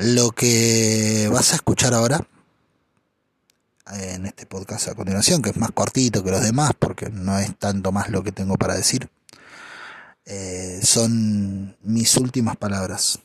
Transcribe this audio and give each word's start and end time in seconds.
Lo 0.00 0.30
que 0.32 1.28
vas 1.30 1.52
a 1.52 1.56
escuchar 1.56 1.92
ahora 1.92 2.26
en 3.92 4.24
este 4.24 4.46
podcast 4.46 4.88
a 4.88 4.94
continuación, 4.94 5.42
que 5.42 5.50
es 5.50 5.56
más 5.56 5.72
cortito 5.72 6.24
que 6.24 6.30
los 6.30 6.42
demás, 6.42 6.72
porque 6.78 7.10
no 7.10 7.38
es 7.38 7.54
tanto 7.58 7.92
más 7.92 8.08
lo 8.08 8.22
que 8.22 8.32
tengo 8.32 8.56
para 8.56 8.74
decir, 8.74 9.10
eh, 10.24 10.80
son 10.82 11.76
mis 11.82 12.16
últimas 12.16 12.56
palabras. 12.56 13.18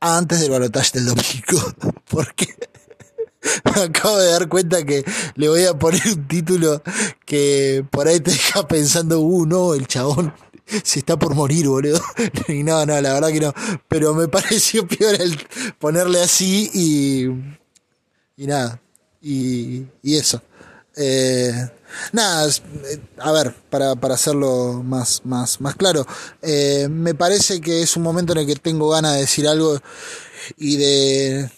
Antes 0.00 0.40
del 0.40 0.50
balotaje 0.50 0.98
del 0.98 1.06
domingo, 1.06 2.02
porque 2.10 2.54
me 3.64 3.82
acabo 3.82 4.18
de 4.18 4.30
dar 4.30 4.48
cuenta 4.48 4.84
que 4.84 5.04
le 5.36 5.48
voy 5.48 5.64
a 5.64 5.78
poner 5.78 6.02
un 6.06 6.28
título 6.28 6.82
que 7.24 7.86
por 7.90 8.08
ahí 8.08 8.20
te 8.20 8.32
deja 8.32 8.68
pensando, 8.68 9.20
uh, 9.20 9.46
no, 9.46 9.74
el 9.74 9.86
chabón 9.86 10.34
se 10.82 11.00
está 11.00 11.18
por 11.18 11.34
morir, 11.34 11.68
boludo. 11.68 12.00
Y 12.48 12.62
no, 12.62 12.84
no, 12.86 13.00
la 13.00 13.14
verdad 13.14 13.28
que 13.28 13.40
no. 13.40 13.54
Pero 13.88 14.14
me 14.14 14.28
pareció 14.36 14.86
peor 14.86 15.20
el 15.20 15.38
ponerle 15.78 16.20
así 16.20 16.70
y. 16.74 17.26
Y 18.36 18.46
nada. 18.46 18.80
Y, 19.20 19.84
y 20.02 20.16
eso. 20.16 20.42
Eh, 20.96 21.52
nada, 22.12 22.48
eh, 22.48 23.00
a 23.18 23.32
ver, 23.32 23.54
para, 23.70 23.94
para 23.96 24.14
hacerlo 24.14 24.82
más, 24.82 25.22
más, 25.24 25.60
más 25.60 25.76
claro. 25.76 26.06
Eh, 26.42 26.88
me 26.90 27.14
parece 27.14 27.60
que 27.60 27.82
es 27.82 27.96
un 27.96 28.02
momento 28.02 28.32
en 28.32 28.40
el 28.40 28.46
que 28.46 28.56
tengo 28.56 28.88
ganas 28.90 29.14
de 29.14 29.20
decir 29.20 29.46
algo 29.46 29.78
y 30.56 30.76
de. 30.76 31.50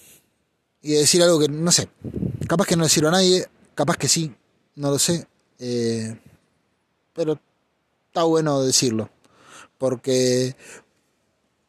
Y 0.82 0.92
de 0.92 0.98
decir 0.98 1.22
algo 1.22 1.38
que, 1.38 1.48
no 1.48 1.70
sé, 1.70 1.88
capaz 2.48 2.66
que 2.66 2.76
no 2.76 2.84
le 2.84 3.08
a 3.08 3.10
nadie, 3.10 3.46
capaz 3.74 3.96
que 3.96 4.08
sí, 4.08 4.34
no 4.74 4.90
lo 4.90 4.98
sé. 4.98 5.26
Eh, 5.58 6.18
pero 7.12 7.38
está 8.12 8.24
bueno 8.24 8.62
decirlo. 8.62 9.08
Porque 9.78 10.54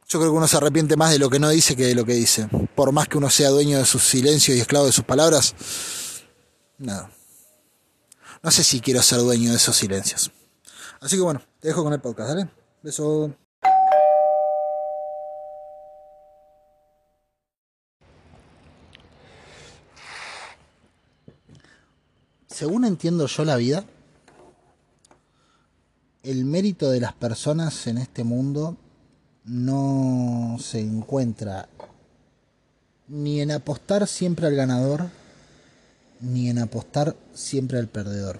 yo 0.09 0.19
creo 0.19 0.31
que 0.31 0.37
uno 0.37 0.47
se 0.47 0.57
arrepiente 0.57 0.97
más 0.97 1.11
de 1.11 1.19
lo 1.19 1.29
que 1.29 1.39
no 1.39 1.47
dice 1.49 1.77
que 1.77 1.85
de 1.85 1.95
lo 1.95 2.03
que 2.03 2.13
dice. 2.13 2.49
Por 2.75 2.91
más 2.91 3.07
que 3.07 3.17
uno 3.17 3.29
sea 3.29 3.49
dueño 3.49 3.77
de 3.77 3.85
sus 3.85 4.03
silencios 4.03 4.57
y 4.57 4.59
esclavo 4.59 4.85
de 4.85 4.91
sus 4.91 5.05
palabras, 5.05 5.55
nada. 6.77 7.09
No 8.43 8.51
sé 8.51 8.65
si 8.65 8.81
quiero 8.81 9.01
ser 9.01 9.19
dueño 9.19 9.51
de 9.51 9.55
esos 9.55 9.77
silencios. 9.77 10.31
Así 10.99 11.15
que 11.15 11.21
bueno, 11.21 11.41
te 11.61 11.69
dejo 11.69 11.81
con 11.81 11.93
el 11.93 12.01
podcast, 12.01 12.29
¿vale? 12.31 12.49
Beso. 12.81 13.33
Según 22.47 22.83
entiendo 22.83 23.27
yo 23.27 23.45
la 23.45 23.55
vida, 23.55 23.85
el 26.23 26.45
mérito 26.45 26.89
de 26.89 27.01
las 27.01 27.13
personas 27.13 27.85
en 27.87 27.97
este 27.97 28.23
mundo 28.23 28.77
no 29.43 30.57
se 30.59 30.79
encuentra 30.79 31.67
ni 33.09 33.41
en 33.41 33.51
apostar 33.51 34.07
siempre 34.07 34.47
al 34.47 34.55
ganador, 34.55 35.09
ni 36.21 36.49
en 36.49 36.59
apostar 36.59 37.17
siempre 37.33 37.77
al 37.77 37.89
perdedor, 37.89 38.39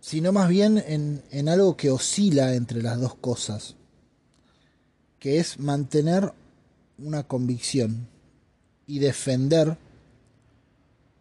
sino 0.00 0.32
más 0.32 0.48
bien 0.48 0.82
en, 0.86 1.22
en 1.30 1.50
algo 1.50 1.76
que 1.76 1.90
oscila 1.90 2.54
entre 2.54 2.82
las 2.82 2.98
dos 2.98 3.14
cosas, 3.14 3.74
que 5.18 5.38
es 5.38 5.58
mantener 5.58 6.32
una 6.98 7.24
convicción 7.24 8.08
y 8.86 9.00
defender 9.00 9.76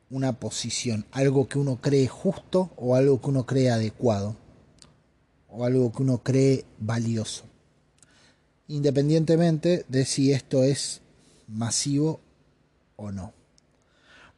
una 0.09 0.39
posición, 0.39 1.05
algo 1.11 1.47
que 1.47 1.59
uno 1.59 1.79
cree 1.81 2.07
justo 2.07 2.71
o 2.75 2.95
algo 2.95 3.21
que 3.21 3.29
uno 3.29 3.45
cree 3.45 3.69
adecuado 3.69 4.35
o 5.49 5.65
algo 5.65 5.91
que 5.91 6.03
uno 6.03 6.23
cree 6.23 6.65
valioso, 6.79 7.43
independientemente 8.67 9.85
de 9.87 10.05
si 10.05 10.31
esto 10.31 10.63
es 10.63 11.01
masivo 11.47 12.19
o 12.95 13.11
no. 13.11 13.33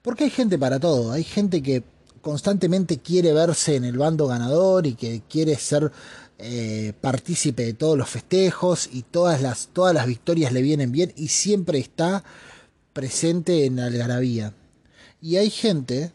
Porque 0.02 0.26
hay 0.26 0.30
gente 0.30 0.58
para 0.58 0.80
todo, 0.80 1.12
hay 1.12 1.24
gente 1.24 1.62
que 1.62 1.84
constantemente 2.22 3.00
quiere 3.00 3.34
verse 3.34 3.76
en 3.76 3.84
el 3.84 3.98
bando 3.98 4.28
ganador 4.28 4.88
y 4.88 4.94
que 4.94 5.22
quiere 5.28 5.56
ser 5.56 5.92
eh, 6.38 6.94
partícipe 7.02 7.66
de 7.66 7.74
todos 7.74 7.98
los 7.98 8.10
festejos 8.10 8.90
y 8.92 9.04
todas 9.04 9.42
las, 9.42 9.70
todas 9.74 9.94
las 9.94 10.08
victorias 10.08 10.52
le 10.52 10.62
vienen 10.62 10.92
bien 10.92 11.14
y 11.16 11.28
siempre 11.28 11.80
está 11.80 12.24
presente 12.94 13.66
en 13.66 13.76
la 13.78 13.86
algarabía. 13.86 14.54
Y 15.22 15.38
hay 15.38 15.52
gente 15.52 16.12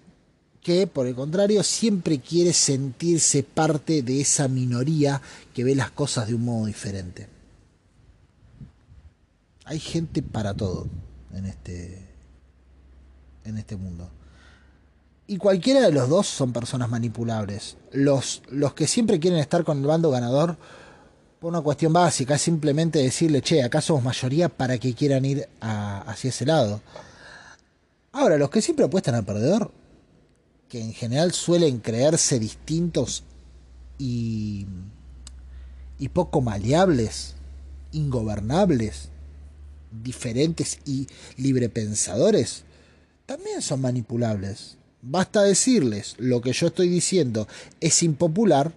que, 0.61 0.89
por 0.89 1.07
el 1.07 1.15
contrario, 1.15 1.63
siempre 1.63 2.19
quiere 2.19 2.53
sentirse 2.53 3.45
parte 3.45 4.03
de 4.03 4.21
esa 4.21 4.49
minoría 4.49 5.23
que 5.55 5.63
ve 5.63 5.77
las 5.77 5.93
cosas 5.93 6.27
de 6.27 6.35
un 6.35 6.45
modo 6.45 6.67
diferente. 6.67 7.29
Hay 9.65 9.79
gente 9.79 10.23
para 10.23 10.55
todo 10.55 10.89
en 11.33 11.47
este, 11.47 12.05
en 13.45 13.59
este 13.59 13.77
mundo. 13.77 14.11
Y 15.29 15.39
cualquiera 15.39 15.81
de 15.81 15.93
los 15.93 16.09
dos 16.09 16.27
son 16.27 16.53
personas 16.53 16.89
manipulables. 16.89 17.77
Los, 17.93 18.43
los 18.51 18.75
que 18.75 18.87
siempre 18.87 19.21
quieren 19.21 19.39
estar 19.39 19.65
con 19.65 19.79
el 19.79 19.87
bando 19.87 20.11
ganador, 20.11 20.57
por 21.41 21.51
una 21.51 21.61
cuestión 21.61 21.93
básica, 21.93 22.35
es 22.35 22.43
simplemente 22.43 23.01
decirle, 23.01 23.43
che, 23.43 23.63
acá 23.63 23.81
somos 23.81 24.03
mayoría 24.03 24.49
para 24.49 24.79
que 24.79 24.95
quieran 24.95 25.25
ir 25.25 25.49
hacia 25.61 26.31
ese 26.31 26.47
lado. 26.47 26.81
Ahora, 28.17 28.39
los 28.39 28.49
que 28.49 28.63
siempre 28.63 28.87
apuestan 28.87 29.15
al 29.15 29.27
perdedor, 29.27 29.71
que 30.71 30.81
en 30.81 30.95
general 30.95 31.33
suelen 31.33 31.81
creerse 31.81 32.39
distintos 32.39 33.25
y, 33.99 34.67
y 35.99 36.09
poco 36.09 36.41
maleables, 36.41 37.35
ingobernables, 37.93 39.11
diferentes 40.03 40.79
y 40.87 41.07
librepensadores, 41.37 42.65
también 43.27 43.61
son 43.61 43.83
manipulables. 43.83 44.79
Basta 45.03 45.43
decirles 45.43 46.15
lo 46.17 46.41
que 46.41 46.55
yo 46.55 46.69
estoy 46.69 46.89
diciendo 46.89 47.47
es 47.81 48.03
impopular 48.03 48.73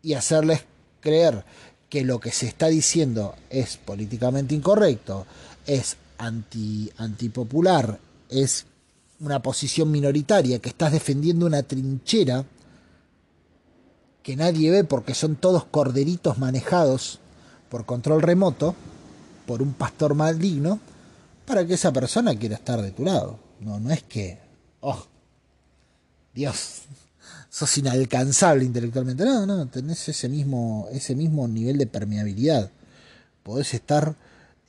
y 0.00 0.14
hacerles 0.14 0.60
creer 1.00 1.44
que 1.90 2.04
lo 2.04 2.20
que 2.20 2.30
se 2.30 2.46
está 2.46 2.68
diciendo 2.68 3.34
es 3.50 3.78
políticamente 3.78 4.54
incorrecto, 4.54 5.26
es 5.66 5.96
anti, 6.18 6.90
antipopular, 6.96 7.98
es 8.28 8.66
una 9.20 9.40
posición 9.40 9.90
minoritaria, 9.90 10.58
que 10.58 10.68
estás 10.68 10.92
defendiendo 10.92 11.46
una 11.46 11.62
trinchera 11.62 12.44
que 14.22 14.36
nadie 14.36 14.70
ve 14.70 14.84
porque 14.84 15.14
son 15.14 15.36
todos 15.36 15.64
corderitos 15.64 16.38
manejados 16.38 17.20
por 17.68 17.86
control 17.86 18.22
remoto, 18.22 18.74
por 19.46 19.62
un 19.62 19.72
pastor 19.74 20.14
maligno, 20.14 20.80
para 21.46 21.64
que 21.64 21.74
esa 21.74 21.92
persona 21.92 22.34
quiera 22.34 22.56
estar 22.56 22.82
de 22.82 22.90
tu 22.90 23.04
lado. 23.04 23.38
No, 23.60 23.78
no 23.78 23.92
es 23.92 24.02
que, 24.02 24.38
oh, 24.80 25.06
Dios, 26.34 26.82
sos 27.50 27.78
inalcanzable 27.78 28.64
intelectualmente. 28.64 29.24
No, 29.24 29.46
no, 29.46 29.66
tenés 29.66 30.08
ese 30.08 30.28
mismo, 30.28 30.88
ese 30.92 31.14
mismo 31.14 31.46
nivel 31.46 31.78
de 31.78 31.86
permeabilidad. 31.86 32.70
Podés 33.42 33.74
estar 33.74 34.16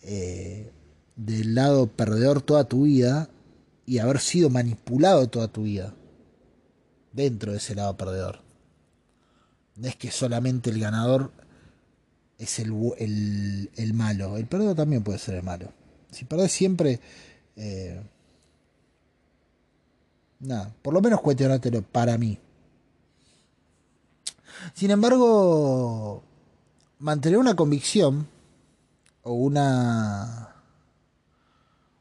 eh, 0.03 0.72
del 1.17 1.55
lado 1.55 1.88
perdedor 1.88 2.41
toda 2.41 2.63
tu 2.66 2.83
vida 2.83 3.29
y 3.85 3.97
haber 3.97 4.19
sido 4.19 4.50
manipulado 4.50 5.28
toda 5.28 5.47
tu 5.47 5.63
vida 5.63 5.94
dentro 7.11 7.51
de 7.51 7.57
ese 7.57 7.75
lado 7.75 7.97
perdedor. 7.97 8.41
No 9.75 9.88
es 9.88 9.95
que 9.95 10.11
solamente 10.11 10.69
el 10.69 10.79
ganador 10.79 11.31
es 12.38 12.59
el, 12.59 13.69
el, 13.75 13.94
malo, 13.94 14.38
el 14.38 14.45
perdedor 14.45 14.75
también 14.75 15.03
puede 15.03 15.19
ser 15.19 15.35
el 15.35 15.44
malo. 15.44 15.73
Si 16.11 16.23
perdés 16.25 16.51
siempre... 16.51 17.00
Eh, 17.56 18.00
nada, 20.39 20.72
por 20.83 20.94
lo 20.94 21.01
menos 21.01 21.22
cuestionátelo 21.22 21.81
para 21.81 22.17
mí. 22.17 22.38
Sin 24.75 24.91
embargo, 24.91 26.23
mantener 27.00 27.39
una 27.39 27.56
convicción 27.56 28.27
o 29.24 29.33
una 29.33 30.56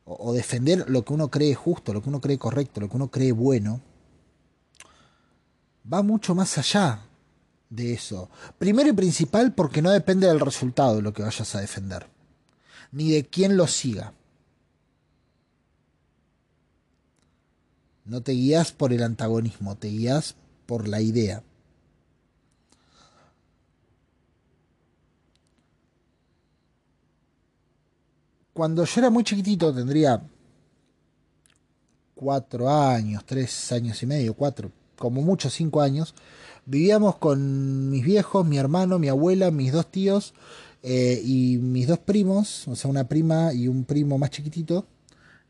o, 0.06 0.32
defender 0.32 0.88
lo 0.88 1.04
que 1.04 1.12
uno 1.12 1.28
cree 1.28 1.54
justo, 1.54 1.92
lo 1.92 2.00
que 2.00 2.08
uno 2.08 2.20
cree 2.20 2.38
correcto, 2.38 2.80
lo 2.80 2.88
que 2.88 2.96
uno 2.96 3.08
cree 3.10 3.32
bueno, 3.32 3.80
va 5.92 6.02
mucho 6.02 6.34
más 6.34 6.56
allá 6.58 7.00
de 7.68 7.92
eso. 7.92 8.30
Primero 8.58 8.88
y 8.88 8.92
principal 8.92 9.52
porque 9.52 9.82
no 9.82 9.90
depende 9.90 10.28
del 10.28 10.40
resultado 10.40 10.96
de 10.96 11.02
lo 11.02 11.12
que 11.12 11.22
vayas 11.22 11.54
a 11.54 11.60
defender, 11.60 12.06
ni 12.92 13.10
de 13.10 13.26
quién 13.26 13.56
lo 13.56 13.66
siga. 13.66 14.12
No 18.04 18.22
te 18.22 18.32
guías 18.32 18.70
por 18.70 18.92
el 18.92 19.02
antagonismo, 19.02 19.76
te 19.76 19.88
guías 19.88 20.36
por 20.66 20.86
la 20.86 21.00
idea. 21.00 21.42
Cuando 28.56 28.84
yo 28.84 29.00
era 29.00 29.10
muy 29.10 29.22
chiquitito, 29.22 29.72
tendría 29.72 30.20
cuatro 32.14 32.70
años, 32.70 33.22
tres 33.26 33.70
años 33.70 34.02
y 34.02 34.06
medio, 34.06 34.32
cuatro, 34.34 34.72
como 34.96 35.20
mucho 35.20 35.50
cinco 35.50 35.82
años, 35.82 36.14
Vivíamos 36.68 37.16
con 37.18 37.90
mis 37.90 38.04
viejos, 38.04 38.44
mi 38.44 38.58
hermano, 38.58 38.98
mi 38.98 39.08
abuela, 39.08 39.52
mis 39.52 39.70
dos 39.70 39.88
tíos 39.88 40.34
eh, 40.82 41.22
y 41.24 41.58
mis 41.58 41.86
dos 41.86 42.00
primos, 42.00 42.66
o 42.66 42.74
sea, 42.74 42.90
una 42.90 43.06
prima 43.06 43.52
y 43.52 43.68
un 43.68 43.84
primo 43.84 44.18
más 44.18 44.30
chiquitito. 44.30 44.84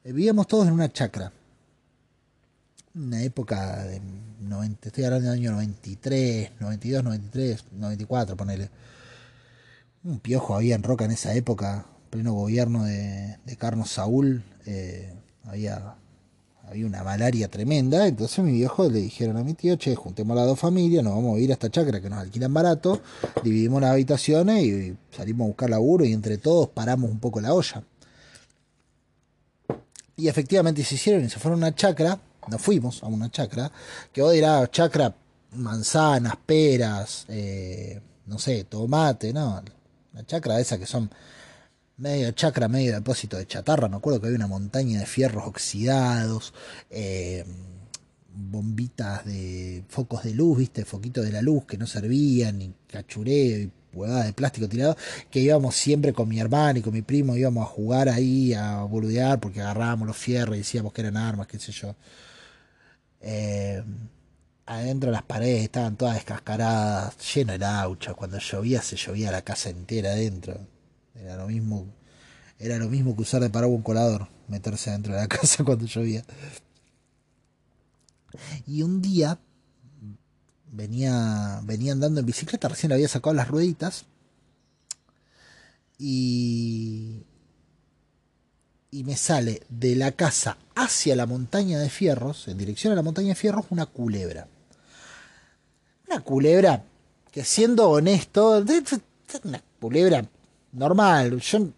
Eh, 0.04 0.12
vivíamos 0.12 0.46
todos 0.46 0.66
en 0.68 0.74
una 0.74 0.92
chacra. 0.92 1.32
Una 2.94 3.22
época 3.22 3.84
de 3.84 4.02
90, 4.40 4.88
estoy 4.88 5.04
hablando 5.04 5.30
del 5.30 5.38
año 5.38 5.52
93, 5.52 6.52
92, 6.60 7.04
93, 7.04 7.64
94, 7.72 8.36
ponele. 8.36 8.70
Un 10.04 10.20
piojo 10.20 10.54
había 10.54 10.74
en 10.74 10.82
Roca 10.82 11.06
en 11.06 11.12
esa 11.12 11.34
época, 11.34 11.86
pleno 12.16 12.32
gobierno 12.32 12.84
de, 12.84 13.36
Carlos 13.58 13.90
Saúl. 13.90 14.42
Eh, 14.64 15.12
había 15.44 15.96
había 16.68 16.86
una 16.86 17.04
malaria 17.04 17.46
tremenda, 17.46 18.08
entonces 18.08 18.44
mi 18.44 18.50
viejo 18.50 18.88
le 18.88 18.98
dijeron 18.98 19.36
a 19.36 19.44
mi 19.44 19.54
tío, 19.54 19.76
che, 19.76 19.94
juntemos 19.94 20.36
las 20.36 20.46
dos 20.46 20.58
familias, 20.58 21.04
nos 21.04 21.14
vamos 21.14 21.36
a 21.36 21.40
ir 21.40 21.50
a 21.50 21.52
esta 21.52 21.70
chacra 21.70 22.00
que 22.00 22.10
nos 22.10 22.18
alquilan 22.18 22.52
barato, 22.52 23.00
dividimos 23.44 23.80
las 23.80 23.92
habitaciones 23.92 24.64
y 24.64 24.96
salimos 25.14 25.44
a 25.44 25.48
buscar 25.48 25.70
laburo 25.70 26.04
y 26.04 26.12
entre 26.12 26.38
todos 26.38 26.68
paramos 26.70 27.08
un 27.08 27.20
poco 27.20 27.40
la 27.40 27.54
olla. 27.54 27.84
Y 30.16 30.26
efectivamente 30.26 30.82
se 30.82 30.96
hicieron 30.96 31.24
y 31.24 31.28
se 31.28 31.38
fueron 31.38 31.62
a 31.62 31.68
una 31.68 31.74
chacra, 31.76 32.18
nos 32.48 32.60
fuimos 32.60 33.00
a 33.04 33.06
una 33.06 33.30
chacra, 33.30 33.70
que 34.12 34.22
hoy 34.22 34.38
era 34.38 34.68
chacra 34.68 35.14
manzanas, 35.52 36.34
peras, 36.44 37.26
eh, 37.28 38.00
no 38.26 38.40
sé, 38.40 38.64
tomate, 38.64 39.32
no, 39.32 39.62
la 40.14 40.26
chacra 40.26 40.58
esa 40.58 40.78
que 40.78 40.86
son 40.86 41.08
medio 41.98 42.30
chacra, 42.32 42.68
medio 42.68 42.94
depósito 42.94 43.36
de 43.36 43.46
chatarra. 43.46 43.88
Me 43.88 43.96
acuerdo 43.96 44.20
que 44.20 44.26
había 44.26 44.36
una 44.36 44.46
montaña 44.46 45.00
de 45.00 45.06
fierros 45.06 45.46
oxidados, 45.46 46.52
eh, 46.90 47.44
bombitas 48.34 49.24
de 49.24 49.84
focos 49.88 50.24
de 50.24 50.34
luz, 50.34 50.58
viste, 50.58 50.84
foquitos 50.84 51.24
de 51.24 51.32
la 51.32 51.42
luz 51.42 51.64
que 51.64 51.78
no 51.78 51.86
servían, 51.86 52.58
ni 52.58 52.74
cachureo 52.86 53.60
y 53.60 53.72
huevadas 53.94 54.26
de 54.26 54.32
plástico 54.34 54.68
tirado, 54.68 54.96
que 55.30 55.40
íbamos 55.40 55.74
siempre 55.74 56.12
con 56.12 56.28
mi 56.28 56.38
hermano 56.38 56.78
y 56.78 56.82
con 56.82 56.92
mi 56.92 57.02
primo, 57.02 57.36
íbamos 57.36 57.64
a 57.66 57.70
jugar 57.70 58.08
ahí, 58.10 58.52
a 58.54 58.82
boludear, 58.82 59.40
porque 59.40 59.60
agarrábamos 59.62 60.06
los 60.08 60.16
fierros 60.16 60.56
y 60.56 60.58
decíamos 60.58 60.92
que 60.92 61.00
eran 61.02 61.16
armas, 61.16 61.46
qué 61.46 61.58
sé 61.58 61.72
yo. 61.72 61.96
Eh, 63.20 63.82
adentro 64.66 65.10
las 65.10 65.22
paredes 65.22 65.62
estaban 65.62 65.96
todas 65.96 66.14
descascaradas, 66.16 67.16
lleno 67.34 67.52
de 67.52 67.58
laucha, 67.58 68.14
cuando 68.14 68.38
llovía 68.38 68.82
se 68.82 68.96
llovía 68.96 69.30
la 69.32 69.42
casa 69.42 69.70
entera 69.70 70.10
adentro 70.10 70.75
era 71.26 71.36
lo 71.36 71.48
mismo, 71.48 71.86
era 72.58 72.78
lo 72.78 72.88
mismo 72.88 73.16
que 73.16 73.22
usar 73.22 73.42
de 73.42 73.50
paraguas 73.50 73.78
un 73.78 73.82
colador, 73.82 74.28
meterse 74.48 74.90
dentro 74.90 75.12
de 75.12 75.20
la 75.20 75.28
casa 75.28 75.64
cuando 75.64 75.86
llovía. 75.86 76.24
Y 78.66 78.82
un 78.82 79.02
día 79.02 79.38
venía, 80.70 81.60
venía 81.64 81.92
andando 81.92 82.20
en 82.20 82.26
bicicleta, 82.26 82.68
recién 82.68 82.92
había 82.92 83.08
sacado 83.08 83.34
las 83.34 83.48
rueditas. 83.48 84.06
Y, 85.98 87.24
y 88.90 89.04
me 89.04 89.16
sale 89.16 89.62
de 89.68 89.96
la 89.96 90.12
casa 90.12 90.58
hacia 90.74 91.16
la 91.16 91.26
montaña 91.26 91.78
de 91.78 91.90
fierros, 91.90 92.48
en 92.48 92.58
dirección 92.58 92.92
a 92.92 92.96
la 92.96 93.02
montaña 93.02 93.30
de 93.30 93.34
fierros, 93.34 93.66
una 93.70 93.86
culebra. 93.86 94.46
Una 96.06 96.20
culebra 96.20 96.84
que 97.32 97.44
siendo 97.44 97.90
honesto, 97.90 98.64
una 99.42 99.62
culebra 99.80 100.28
normal. 100.76 101.40
Yo, 101.40 101.68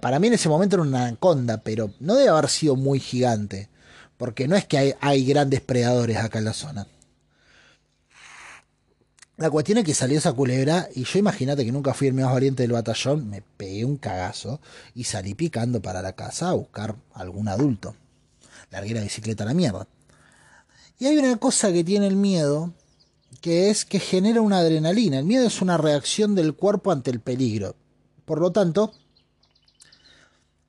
para 0.00 0.18
mí 0.18 0.28
en 0.28 0.34
ese 0.34 0.48
momento 0.48 0.76
era 0.76 0.82
una 0.82 1.06
anaconda, 1.06 1.58
pero 1.58 1.92
no 2.00 2.14
debe 2.14 2.30
haber 2.30 2.48
sido 2.48 2.76
muy 2.76 3.00
gigante. 3.00 3.68
Porque 4.16 4.48
no 4.48 4.56
es 4.56 4.66
que 4.66 4.96
hay, 5.00 5.24
grandes 5.24 5.60
predadores 5.60 6.16
acá 6.16 6.38
en 6.38 6.44
la 6.44 6.52
zona. 6.52 6.86
La 9.36 9.50
cuestión 9.50 9.78
es 9.78 9.84
que 9.84 9.94
salió 9.94 10.18
esa 10.18 10.32
culebra 10.32 10.88
y 10.92 11.04
yo 11.04 11.20
imagínate 11.20 11.64
que 11.64 11.70
nunca 11.70 11.94
fui 11.94 12.08
el 12.08 12.14
más 12.14 12.32
valiente 12.32 12.64
del 12.64 12.72
batallón, 12.72 13.30
me 13.30 13.40
pegué 13.40 13.84
un 13.84 13.96
cagazo 13.96 14.60
y 14.96 15.04
salí 15.04 15.34
picando 15.34 15.80
para 15.80 16.02
la 16.02 16.14
casa 16.14 16.50
a 16.50 16.54
buscar 16.54 16.96
algún 17.14 17.46
adulto. 17.46 17.94
Largué 18.72 18.94
la 18.94 19.02
bicicleta 19.02 19.44
a 19.44 19.46
la 19.46 19.54
mierda. 19.54 19.86
Y 20.98 21.06
hay 21.06 21.16
una 21.16 21.36
cosa 21.36 21.72
que 21.72 21.84
tiene 21.84 22.08
el 22.08 22.16
miedo, 22.16 22.72
que 23.40 23.70
es 23.70 23.84
que 23.84 24.00
genera 24.00 24.40
una 24.40 24.58
adrenalina. 24.58 25.20
El 25.20 25.24
miedo 25.24 25.46
es 25.46 25.62
una 25.62 25.76
reacción 25.76 26.34
del 26.34 26.54
cuerpo 26.54 26.90
ante 26.90 27.12
el 27.12 27.20
peligro. 27.20 27.76
Por 28.28 28.42
lo 28.42 28.52
tanto, 28.52 28.92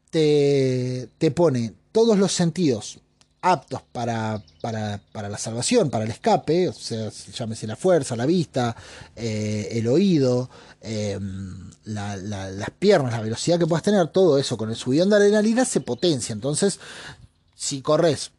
te, 0.10 1.10
pone 1.36 1.74
todos 1.92 2.18
los 2.18 2.32
sentidos 2.32 3.00
aptos 3.42 3.82
para, 3.92 4.42
para, 4.62 5.30
la 5.30 5.38
salvación, 5.38 5.90
para 5.90 6.06
el 6.06 6.12
escape, 6.12 6.70
o 6.70 6.74
sea, 6.74 7.12
llámese 7.34 7.68
la 7.68 7.76
fuerza, 7.76 8.16
la 8.16 8.26
vista, 8.26 8.78
eh, 9.14 9.68
el 9.74 9.90
oído, 9.90 10.50
em, 10.80 11.70
las 11.84 12.72
piernas, 12.80 13.12
la 13.12 13.22
velocidad 13.22 13.60
que 13.60 13.68
puedas 13.68 13.84
tener, 13.84 14.08
todo 14.08 14.38
eso 14.38 14.56
con 14.56 14.70
el 14.70 14.78
subidón 14.78 15.10
de 15.10 15.18
adrenalina 15.18 15.66
se 15.66 15.82
potencia. 15.82 16.32
Entonces, 16.32 16.80
si 17.56 17.82
corres 17.82 18.32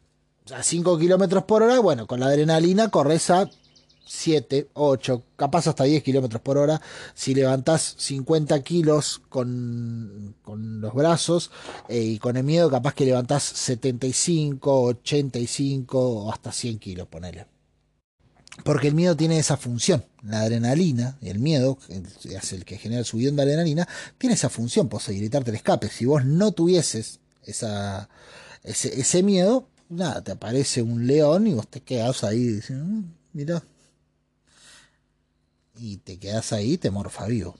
a 0.51 0.63
5 0.63 0.97
kilómetros 0.97 1.43
por 1.43 1.61
hora, 1.61 1.79
bueno, 1.79 2.07
con 2.07 2.19
la 2.19 2.25
adrenalina 2.25 2.89
corres 2.89 3.29
a 3.29 3.47
7, 4.11 4.69
8, 4.73 5.23
capaz 5.37 5.67
hasta 5.67 5.85
10 5.85 6.03
kilómetros 6.03 6.41
por 6.41 6.57
hora. 6.57 6.81
Si 7.13 7.33
levantás 7.33 7.95
50 7.97 8.61
kilos 8.61 9.21
con, 9.29 10.35
con 10.41 10.81
los 10.81 10.93
brazos 10.93 11.49
eh, 11.87 12.01
y 12.01 12.19
con 12.19 12.35
el 12.35 12.43
miedo, 12.43 12.69
capaz 12.69 12.93
que 12.93 13.05
levantás 13.05 13.43
75, 13.43 14.81
85 14.83 15.99
o 15.99 16.31
hasta 16.31 16.51
100 16.51 16.79
kilos, 16.79 17.07
ponele. 17.07 17.47
Porque 18.65 18.89
el 18.89 18.95
miedo 18.95 19.15
tiene 19.15 19.39
esa 19.39 19.55
función. 19.55 20.03
La 20.23 20.41
adrenalina, 20.41 21.17
el 21.21 21.39
miedo, 21.39 21.77
es 22.25 22.51
el 22.51 22.65
que 22.65 22.77
genera 22.77 22.99
el 22.99 23.05
subidón 23.05 23.37
de 23.37 23.43
adrenalina, 23.43 23.87
tiene 24.17 24.35
esa 24.35 24.49
función, 24.49 24.89
posibilitarte 24.89 25.51
el 25.51 25.55
escape. 25.55 25.87
Si 25.87 26.05
vos 26.05 26.25
no 26.25 26.51
tuvieses 26.51 27.21
esa, 27.43 28.09
ese, 28.63 29.23
miedo, 29.23 29.69
nada, 29.89 30.21
te 30.21 30.33
aparece 30.33 30.81
un 30.81 31.07
león 31.07 31.47
y 31.47 31.53
vos 31.53 31.67
te 31.69 31.79
quedas 31.79 32.25
ahí 32.25 32.45
diciendo, 32.45 32.85
mm, 32.85 33.13
mira, 33.33 33.63
y 35.81 35.97
te 35.97 36.19
quedas 36.19 36.53
ahí 36.53 36.77
te 36.77 36.91
morfa 36.91 37.25
vivo. 37.25 37.57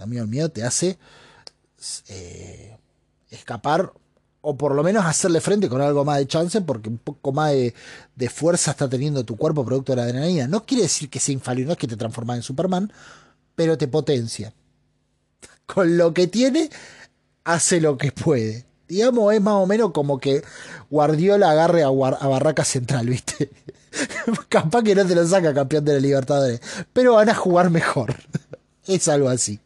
A 0.00 0.06
mí 0.06 0.16
el 0.16 0.28
miedo 0.28 0.48
te 0.48 0.62
hace 0.62 0.96
eh, 2.08 2.78
escapar 3.30 3.92
o 4.40 4.56
por 4.56 4.74
lo 4.74 4.84
menos 4.84 5.04
hacerle 5.04 5.40
frente 5.40 5.68
con 5.68 5.80
algo 5.80 6.04
más 6.04 6.18
de 6.18 6.28
chance 6.28 6.60
porque 6.60 6.88
un 6.88 6.98
poco 6.98 7.32
más 7.32 7.52
de, 7.52 8.30
fuerza 8.30 8.70
está 8.70 8.88
teniendo 8.88 9.24
tu 9.24 9.36
cuerpo 9.36 9.64
producto 9.64 9.92
de 9.92 9.96
la 9.96 10.02
adrenalina. 10.04 10.46
No 10.46 10.64
quiere 10.64 10.84
decir 10.84 11.10
que 11.10 11.18
sea 11.18 11.32
infalible, 11.32 11.66
no 11.66 11.72
es 11.72 11.78
que 11.78 11.88
te 11.88 11.96
transformas 11.96 12.36
en 12.36 12.42
Superman, 12.44 12.92
pero 13.56 13.76
te 13.76 13.88
potencia. 13.88 14.54
Con 15.66 15.98
lo 15.98 16.14
que 16.14 16.28
tiene, 16.28 16.70
hace 17.44 17.80
lo 17.80 17.98
que 17.98 18.12
puede. 18.12 18.66
Digamos, 18.86 19.34
es 19.34 19.40
más 19.42 19.54
o 19.54 19.66
menos 19.66 19.90
como 19.90 20.18
que 20.18 20.42
Guardiola 20.90 21.50
agarre 21.50 21.82
a, 21.82 21.88
a 21.88 22.28
Barraca 22.28 22.64
Central, 22.64 23.06
¿viste? 23.08 23.50
Capaz 24.48 24.82
que 24.82 24.94
no 24.94 25.06
te 25.06 25.14
lo 25.14 25.26
saca 25.26 25.54
campeón 25.54 25.84
de 25.84 25.94
la 25.94 26.00
Libertadores, 26.00 26.60
pero 26.92 27.14
van 27.14 27.28
a 27.28 27.34
jugar 27.34 27.70
mejor. 27.70 28.14
es 28.86 29.08
algo 29.08 29.28
así. 29.28 29.60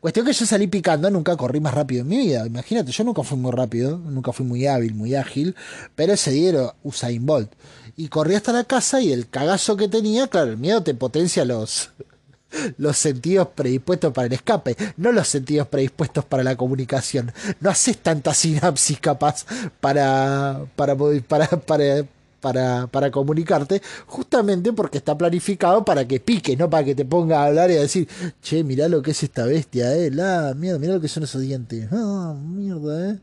Cuestión 0.00 0.26
que 0.26 0.34
yo 0.34 0.44
salí 0.44 0.66
picando, 0.66 1.10
nunca 1.10 1.34
corrí 1.36 1.60
más 1.60 1.72
rápido 1.72 2.02
en 2.02 2.08
mi 2.08 2.18
vida. 2.18 2.46
Imagínate, 2.46 2.92
yo 2.92 3.04
nunca 3.04 3.22
fui 3.22 3.38
muy 3.38 3.52
rápido, 3.52 3.96
nunca 3.96 4.32
fui 4.32 4.44
muy 4.44 4.66
hábil, 4.66 4.94
muy 4.94 5.14
ágil, 5.14 5.56
pero 5.94 6.12
ese 6.12 6.30
día 6.30 6.74
Usain 6.82 7.24
Bolt. 7.24 7.50
Y 7.96 8.08
corrí 8.08 8.34
hasta 8.34 8.52
la 8.52 8.64
casa 8.64 9.00
y 9.00 9.12
el 9.12 9.28
cagazo 9.28 9.76
que 9.76 9.88
tenía, 9.88 10.28
claro, 10.28 10.50
el 10.50 10.58
miedo 10.58 10.82
te 10.82 10.92
potencia 10.92 11.46
los, 11.46 11.90
los 12.78 12.98
sentidos 12.98 13.48
predispuestos 13.54 14.12
para 14.12 14.26
el 14.26 14.34
escape, 14.34 14.76
no 14.98 15.10
los 15.12 15.28
sentidos 15.28 15.68
predispuestos 15.68 16.26
para 16.26 16.44
la 16.44 16.56
comunicación. 16.56 17.32
No 17.60 17.70
haces 17.70 17.96
tanta 17.98 18.34
sinapsis 18.34 19.00
capaz 19.00 19.46
para, 19.80 20.66
para, 20.76 20.96
para, 21.26 21.48
para, 21.48 22.04
para, 22.52 23.10
comunicarte, 23.10 23.82
justamente 24.06 24.72
porque 24.72 24.98
está 24.98 25.16
planificado 25.16 25.84
para 25.84 26.06
que 26.06 26.20
pique, 26.20 26.56
no 26.56 26.70
para 26.70 26.84
que 26.84 26.94
te 26.94 27.04
ponga 27.04 27.42
a 27.42 27.46
hablar 27.46 27.70
y 27.70 27.76
a 27.76 27.80
decir, 27.80 28.08
che, 28.42 28.62
mirá 28.62 28.88
lo 28.88 29.02
que 29.02 29.10
es 29.12 29.22
esta 29.22 29.44
bestia, 29.44 29.94
eh, 29.94 30.10
la 30.10 30.54
mierda, 30.54 30.78
mirá 30.78 30.94
lo 30.94 31.00
que 31.00 31.08
son 31.08 31.24
esos 31.24 31.40
dientes, 31.42 31.88
ah, 31.92 32.34
mierda, 32.40 33.10
eh. 33.10 33.18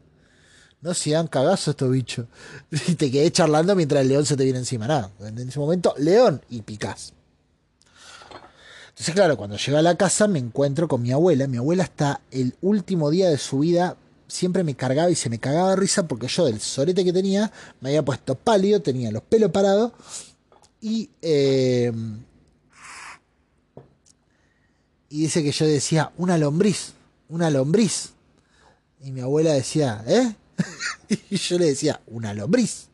No 0.82 0.94
se 0.94 1.12
dan 1.12 1.28
cagazo 1.28 1.72
estos 1.72 1.90
bichos. 1.90 2.26
Y 2.90 2.96
te 2.96 3.10
quedé 3.10 3.32
charlando 3.32 3.74
mientras 3.74 4.02
el 4.02 4.10
león 4.10 4.26
se 4.26 4.36
te 4.36 4.44
viene 4.44 4.60
encima. 4.60 4.86
Nada. 4.86 5.12
En 5.22 5.40
ese 5.40 5.58
momento, 5.58 5.96
león 5.98 6.42
y 6.50 6.62
picás. 6.62 7.14
Entonces, 8.90 9.16
claro, 9.16 9.38
cuando 9.38 9.56
llego 9.56 9.78
a 9.78 9.82
la 9.82 9.96
casa 9.96 10.28
me 10.28 10.40
encuentro 10.40 10.90
con 10.90 11.02
mi 11.02 11.14
abuela. 11.14 11.48
Mi 11.48 11.56
abuela 11.56 11.84
está 11.84 12.20
el 12.32 12.58
último 12.62 13.12
día 13.12 13.30
de 13.30 13.38
su 13.38 13.60
vida 13.60 13.96
siempre 14.28 14.64
me 14.64 14.76
cargaba 14.76 15.10
y 15.10 15.16
se 15.16 15.30
me 15.30 15.40
cagaba 15.40 15.72
de 15.72 15.76
risa 15.76 16.08
porque 16.08 16.28
yo 16.28 16.46
del 16.46 16.60
sorete 16.60 17.04
que 17.04 17.14
tenía 17.14 17.52
me 17.82 17.90
había 17.90 18.04
puesto 18.04 18.36
pálido, 18.36 18.82
tenía 18.82 19.12
los 19.12 19.24
pelos 19.24 19.52
parados 19.52 19.92
y... 20.82 21.10
Eh, 21.22 21.92
y 25.14 25.20
dice 25.20 25.44
que 25.44 25.52
yo 25.52 25.68
decía, 25.68 26.12
una 26.18 26.40
lombriz, 26.40 26.94
una 27.30 27.52
lombriz. 27.52 28.14
Y 29.00 29.12
mi 29.12 29.22
abuela 29.22 29.54
decía, 29.54 30.04
¿eh? 30.08 30.34
y 31.30 31.36
yo 31.36 31.60
le 31.60 31.66
decía, 31.66 32.02
una 32.08 32.34
lombriz. 32.34 32.88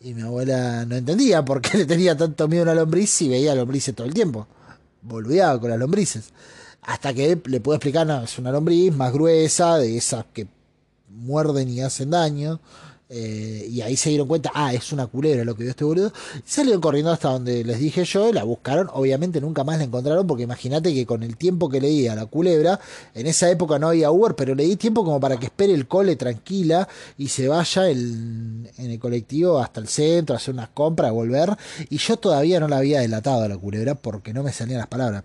Y 0.00 0.14
mi 0.14 0.22
abuela 0.22 0.86
no 0.86 0.96
entendía 0.96 1.44
por 1.44 1.60
qué 1.60 1.76
le 1.76 1.84
tenía 1.84 2.16
tanto 2.16 2.48
miedo 2.48 2.62
a 2.62 2.72
una 2.72 2.74
lombriz 2.76 3.10
si 3.10 3.28
veía 3.28 3.54
lombrices 3.54 3.94
todo 3.94 4.06
el 4.06 4.14
tiempo. 4.14 4.46
Volvía 5.02 5.58
con 5.58 5.68
las 5.68 5.78
lombrices. 5.78 6.30
Hasta 6.82 7.14
que 7.14 7.40
le 7.44 7.60
pude 7.60 7.76
explicar, 7.76 8.06
no, 8.06 8.22
es 8.22 8.38
una 8.38 8.50
lombriz 8.50 8.94
más 8.94 9.12
gruesa, 9.12 9.78
de 9.78 9.96
esas 9.96 10.24
que 10.32 10.46
muerden 11.08 11.68
y 11.68 11.80
hacen 11.80 12.10
daño. 12.10 12.60
Eh, 13.14 13.68
y 13.70 13.82
ahí 13.82 13.94
se 13.94 14.08
dieron 14.08 14.26
cuenta, 14.26 14.50
ah, 14.54 14.72
es 14.72 14.90
una 14.90 15.06
culebra 15.06 15.44
lo 15.44 15.54
que 15.54 15.64
vio 15.64 15.70
este 15.70 15.84
boludo. 15.84 16.10
salieron 16.46 16.80
corriendo 16.80 17.12
hasta 17.12 17.28
donde 17.28 17.62
les 17.62 17.78
dije 17.78 18.06
yo, 18.06 18.32
la 18.32 18.42
buscaron, 18.42 18.88
obviamente 18.94 19.38
nunca 19.38 19.64
más 19.64 19.76
la 19.76 19.84
encontraron, 19.84 20.26
porque 20.26 20.44
imagínate 20.44 20.94
que 20.94 21.04
con 21.04 21.22
el 21.22 21.36
tiempo 21.36 21.68
que 21.68 21.78
leí 21.78 22.08
a 22.08 22.14
la 22.14 22.24
culebra, 22.24 22.80
en 23.14 23.26
esa 23.26 23.50
época 23.50 23.78
no 23.78 23.88
había 23.88 24.10
Uber, 24.10 24.34
pero 24.34 24.54
le 24.54 24.64
di 24.64 24.76
tiempo 24.76 25.04
como 25.04 25.20
para 25.20 25.36
que 25.36 25.46
espere 25.46 25.74
el 25.74 25.86
cole 25.86 26.16
tranquila 26.16 26.88
y 27.18 27.28
se 27.28 27.48
vaya 27.48 27.90
en 27.90 28.70
el 28.78 28.98
colectivo 28.98 29.58
hasta 29.58 29.80
el 29.80 29.88
centro, 29.88 30.34
hacer 30.34 30.54
unas 30.54 30.70
compras, 30.70 31.12
volver. 31.12 31.54
Y 31.90 31.98
yo 31.98 32.16
todavía 32.16 32.60
no 32.60 32.68
la 32.68 32.78
había 32.78 33.00
delatado 33.00 33.42
a 33.42 33.48
la 33.48 33.58
culebra 33.58 33.94
porque 33.94 34.32
no 34.32 34.42
me 34.42 34.52
salían 34.52 34.78
las 34.78 34.88
palabras. 34.88 35.22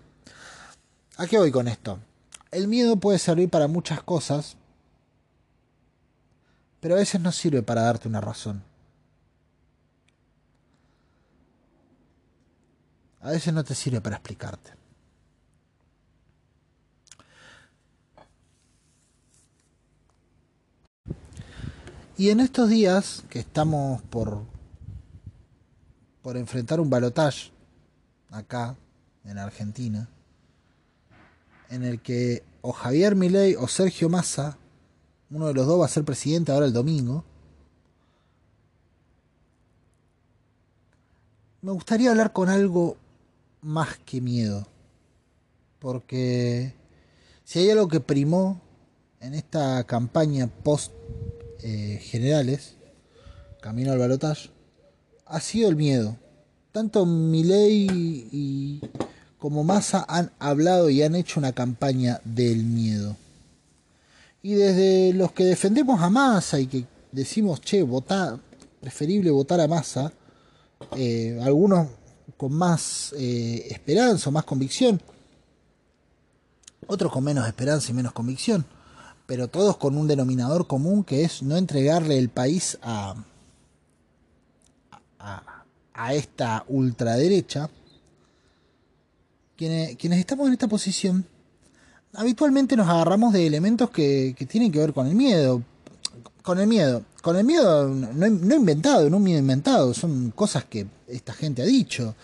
¿A 1.18 1.26
qué 1.26 1.36
voy 1.36 1.50
con 1.50 1.66
esto? 1.66 1.98
El 2.52 2.68
miedo 2.68 2.94
puede 2.94 3.18
servir 3.18 3.50
para 3.50 3.66
muchas 3.66 4.00
cosas, 4.04 4.56
pero 6.78 6.94
a 6.94 6.98
veces 6.98 7.20
no 7.20 7.32
sirve 7.32 7.60
para 7.60 7.82
darte 7.82 8.06
una 8.06 8.20
razón. 8.20 8.62
A 13.20 13.32
veces 13.32 13.52
no 13.52 13.64
te 13.64 13.74
sirve 13.74 14.00
para 14.00 14.14
explicarte. 14.14 14.70
Y 22.16 22.30
en 22.30 22.38
estos 22.38 22.68
días 22.68 23.24
que 23.28 23.40
estamos 23.40 24.02
por, 24.02 24.44
por 26.22 26.36
enfrentar 26.36 26.78
un 26.78 26.88
balotaje 26.88 27.50
acá 28.30 28.76
en 29.24 29.38
Argentina, 29.38 30.08
en 31.70 31.84
el 31.84 32.00
que 32.00 32.42
o 32.62 32.72
Javier 32.72 33.14
Milei 33.14 33.54
o 33.56 33.68
Sergio 33.68 34.08
Massa 34.08 34.58
uno 35.30 35.48
de 35.48 35.54
los 35.54 35.66
dos 35.66 35.80
va 35.80 35.84
a 35.84 35.88
ser 35.88 36.04
presidente 36.04 36.52
ahora 36.52 36.66
el 36.66 36.72
domingo. 36.72 37.24
Me 41.60 41.72
gustaría 41.72 42.10
hablar 42.10 42.32
con 42.32 42.48
algo 42.48 42.96
más 43.60 43.98
que 43.98 44.20
miedo. 44.20 44.66
Porque 45.80 46.72
si 47.44 47.58
hay 47.58 47.70
algo 47.70 47.88
que 47.88 48.00
primó 48.00 48.60
en 49.20 49.34
esta 49.34 49.84
campaña 49.84 50.46
post 50.46 50.92
eh, 51.62 51.98
generales, 52.02 52.76
camino 53.60 53.92
al 53.92 53.98
balotaje, 53.98 54.50
ha 55.26 55.40
sido 55.40 55.68
el 55.68 55.76
miedo. 55.76 56.16
Tanto 56.72 57.04
Milei 57.04 57.86
y 58.32 58.80
como 59.38 59.64
Massa 59.64 60.04
han 60.08 60.30
hablado 60.38 60.90
y 60.90 61.02
han 61.02 61.14
hecho 61.14 61.40
una 61.40 61.52
campaña 61.52 62.20
del 62.24 62.64
miedo. 62.64 63.16
Y 64.42 64.54
desde 64.54 65.12
los 65.14 65.32
que 65.32 65.44
defendemos 65.44 66.00
a 66.00 66.10
Massa 66.10 66.58
y 66.60 66.66
que 66.66 66.84
decimos, 67.12 67.60
che, 67.60 67.82
votar, 67.82 68.38
preferible 68.80 69.30
votar 69.30 69.60
a 69.60 69.68
Massa, 69.68 70.12
eh, 70.96 71.38
algunos 71.42 71.88
con 72.36 72.52
más 72.52 73.12
eh, 73.16 73.66
esperanza 73.70 74.28
o 74.28 74.32
más 74.32 74.44
convicción, 74.44 75.00
otros 76.86 77.12
con 77.12 77.24
menos 77.24 77.46
esperanza 77.46 77.90
y 77.90 77.94
menos 77.94 78.12
convicción, 78.12 78.64
pero 79.26 79.48
todos 79.48 79.76
con 79.76 79.96
un 79.96 80.08
denominador 80.08 80.66
común 80.66 81.04
que 81.04 81.24
es 81.24 81.42
no 81.42 81.56
entregarle 81.56 82.18
el 82.18 82.28
país 82.28 82.78
a, 82.82 83.14
a, 85.18 85.64
a 85.92 86.14
esta 86.14 86.64
ultraderecha. 86.68 87.68
Quienes, 89.58 90.20
estamos 90.20 90.46
en 90.46 90.52
esta 90.52 90.68
posición 90.68 91.26
habitualmente 92.14 92.76
nos 92.76 92.88
agarramos 92.88 93.32
de 93.32 93.44
elementos 93.44 93.90
que, 93.90 94.36
tienen 94.48 94.70
que 94.70 94.78
ver 94.78 94.92
con 94.92 95.08
el 95.08 95.16
miedo. 95.16 95.64
Con 96.42 96.60
el 96.60 96.68
miedo. 96.68 97.02
Con 97.22 97.36
el 97.36 97.44
miedo 97.44 97.88
no, 97.88 98.54
inventado, 98.54 99.10
no 99.10 99.18
miedo 99.18 99.40
inventado, 99.40 99.92
son 99.94 100.30
cosas 100.30 100.64
que 100.64 100.86
esta 101.08 101.32
gente 101.32 101.62
ha 101.62 101.66
dicho. 101.66 102.14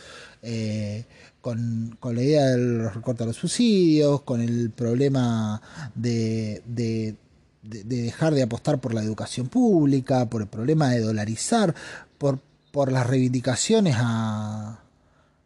Eh, 0.42 1.04
con, 1.40 1.98
la 2.00 2.22
idea 2.22 2.46
del 2.46 2.88
recorte 2.94 3.24
de 3.24 3.26
los 3.26 3.36
subsidios, 3.36 4.22
con 4.22 4.40
el 4.40 4.70
problema 4.70 5.60
de, 5.92 6.62
de, 6.64 7.16
dejar 7.62 8.32
de 8.34 8.44
apostar 8.44 8.80
por 8.80 8.94
la 8.94 9.02
educación 9.02 9.48
pública, 9.48 10.30
por 10.30 10.42
el 10.42 10.48
problema 10.48 10.90
de 10.90 11.00
dolarizar, 11.00 11.74
por, 12.16 12.38
por 12.70 12.92
las 12.92 13.08
reivindicaciones 13.08 13.96
a, 13.98 14.83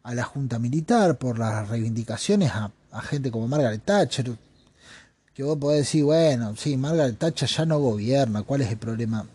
a 0.09 0.15
la 0.15 0.25
Junta 0.25 0.59
Militar, 0.59 1.19
por 1.19 1.39
las 1.39 1.69
reivindicaciones 1.69 2.51
a 2.51 2.73
a 2.91 3.03
gente 3.03 3.31
como 3.31 3.49
Margaret 3.49 3.83
Thatcher, 3.85 4.31
que 5.35 5.43
vos 5.43 5.59
podés 5.59 5.81
decir, 5.81 6.05
bueno, 6.05 6.55
sí, 6.57 6.77
Margaret 6.77 7.19
Thatcher 7.19 7.49
ya 7.49 7.67
no 7.67 7.79
gobierna, 7.79 8.43
¿cuál 8.43 8.63
es 8.63 8.71
el 8.71 8.79
problema? 8.79 9.27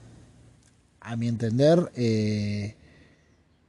A 1.01 1.15
mi 1.15 1.27
entender, 1.27 1.91
eh, 1.95 2.75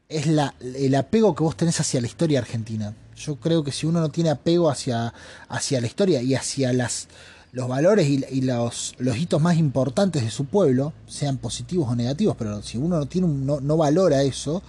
es 0.08 0.26
la, 0.26 0.54
el 0.60 0.94
apego 0.94 1.34
que 1.34 1.42
vos 1.42 1.56
tenés 1.56 1.80
hacia 1.80 2.00
la 2.00 2.06
historia 2.06 2.38
argentina. 2.38 2.94
Yo 3.16 3.36
creo 3.36 3.62
que 3.62 3.72
si 3.72 3.86
uno 3.86 4.00
no 4.00 4.08
tiene 4.08 4.30
apego 4.30 4.70
hacia, 4.70 5.12
hacia 5.48 5.80
la 5.80 5.86
historia 5.86 6.22
y 6.22 6.34
hacia 6.34 6.72
las, 6.72 7.08
los 7.52 7.68
valores 7.68 8.08
y, 8.08 8.40
los, 8.40 8.94
los, 8.98 9.16
hitos 9.16 9.40
más 9.40 9.56
importantes 9.56 10.22
de 10.22 10.30
su 10.30 10.46
pueblo, 10.46 10.92
sean 11.06 11.38
positivos 11.38 11.88
o 11.88 11.94
negativos, 11.94 12.36
pero 12.36 12.62
si 12.62 12.78
uno 12.78 12.98
no, 12.98 13.06
tiene 13.06 13.28
no, 13.28 13.60
no 13.60 13.76
valora 13.76 14.22
eso, 14.22 14.62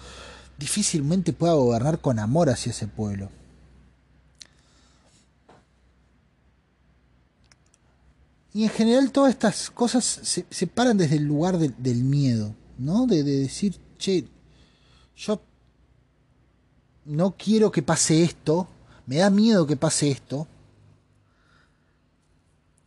difícilmente 0.57 1.33
pueda 1.33 1.53
gobernar 1.53 1.99
con 1.99 2.19
amor 2.19 2.49
hacia 2.49 2.71
ese 2.71 2.87
pueblo. 2.87 3.29
Y 8.53 8.63
en 8.63 8.69
general 8.69 9.11
todas 9.11 9.31
estas 9.31 9.69
cosas 9.69 10.05
se, 10.49 10.67
paran 10.67 10.97
desde 10.97 11.17
el 11.17 11.25
lugar 11.25 11.57
del 11.57 12.03
miedo, 12.03 12.55
¿no? 12.77 13.05
De, 13.05 13.21
de, 13.21 13.39
decir, 13.39 13.75
che, 13.97 14.25
yo 15.17 15.41
no 17.03 17.35
quiero 17.37 17.69
que 17.69 17.81
pase 17.81 18.23
esto, 18.23 18.69
me 19.07 19.17
da 19.17 19.29
miedo 19.29 19.67
que 19.67 19.75
pase 19.75 20.09
esto, 20.09 20.47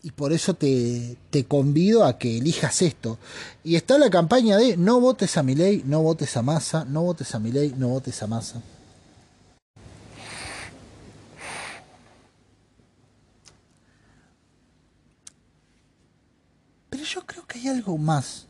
y 0.02 0.11
por 0.12 0.33
eso 0.33 0.55
te, 0.55 1.17
te 1.31 1.45
convido 1.45 2.05
a 2.05 2.19
que 2.19 2.38
elijas 2.38 2.83
esto. 2.83 3.19
Y 3.64 3.76
está 3.76 3.99
la 3.99 4.11
campaña 4.11 4.57
de 4.57 4.76
no 4.76 5.00
votes 5.00 5.37
a 5.37 5.43
mi 5.43 5.55
ley, 5.55 5.83
no 5.87 6.02
votes 6.02 6.37
a 6.37 6.43
masa, 6.43 6.85
no 6.85 7.02
votes 7.02 7.35
a 7.35 7.38
mi 7.38 7.52
ley, 7.52 7.75
no 7.76 7.88
votes 7.88 8.23
a 8.23 8.26
masa. 8.26 8.62
yo 17.09 17.25
creo 17.25 17.47
que 17.47 17.59
hay 17.59 17.69
algo 17.69 17.97
más, 17.97 18.47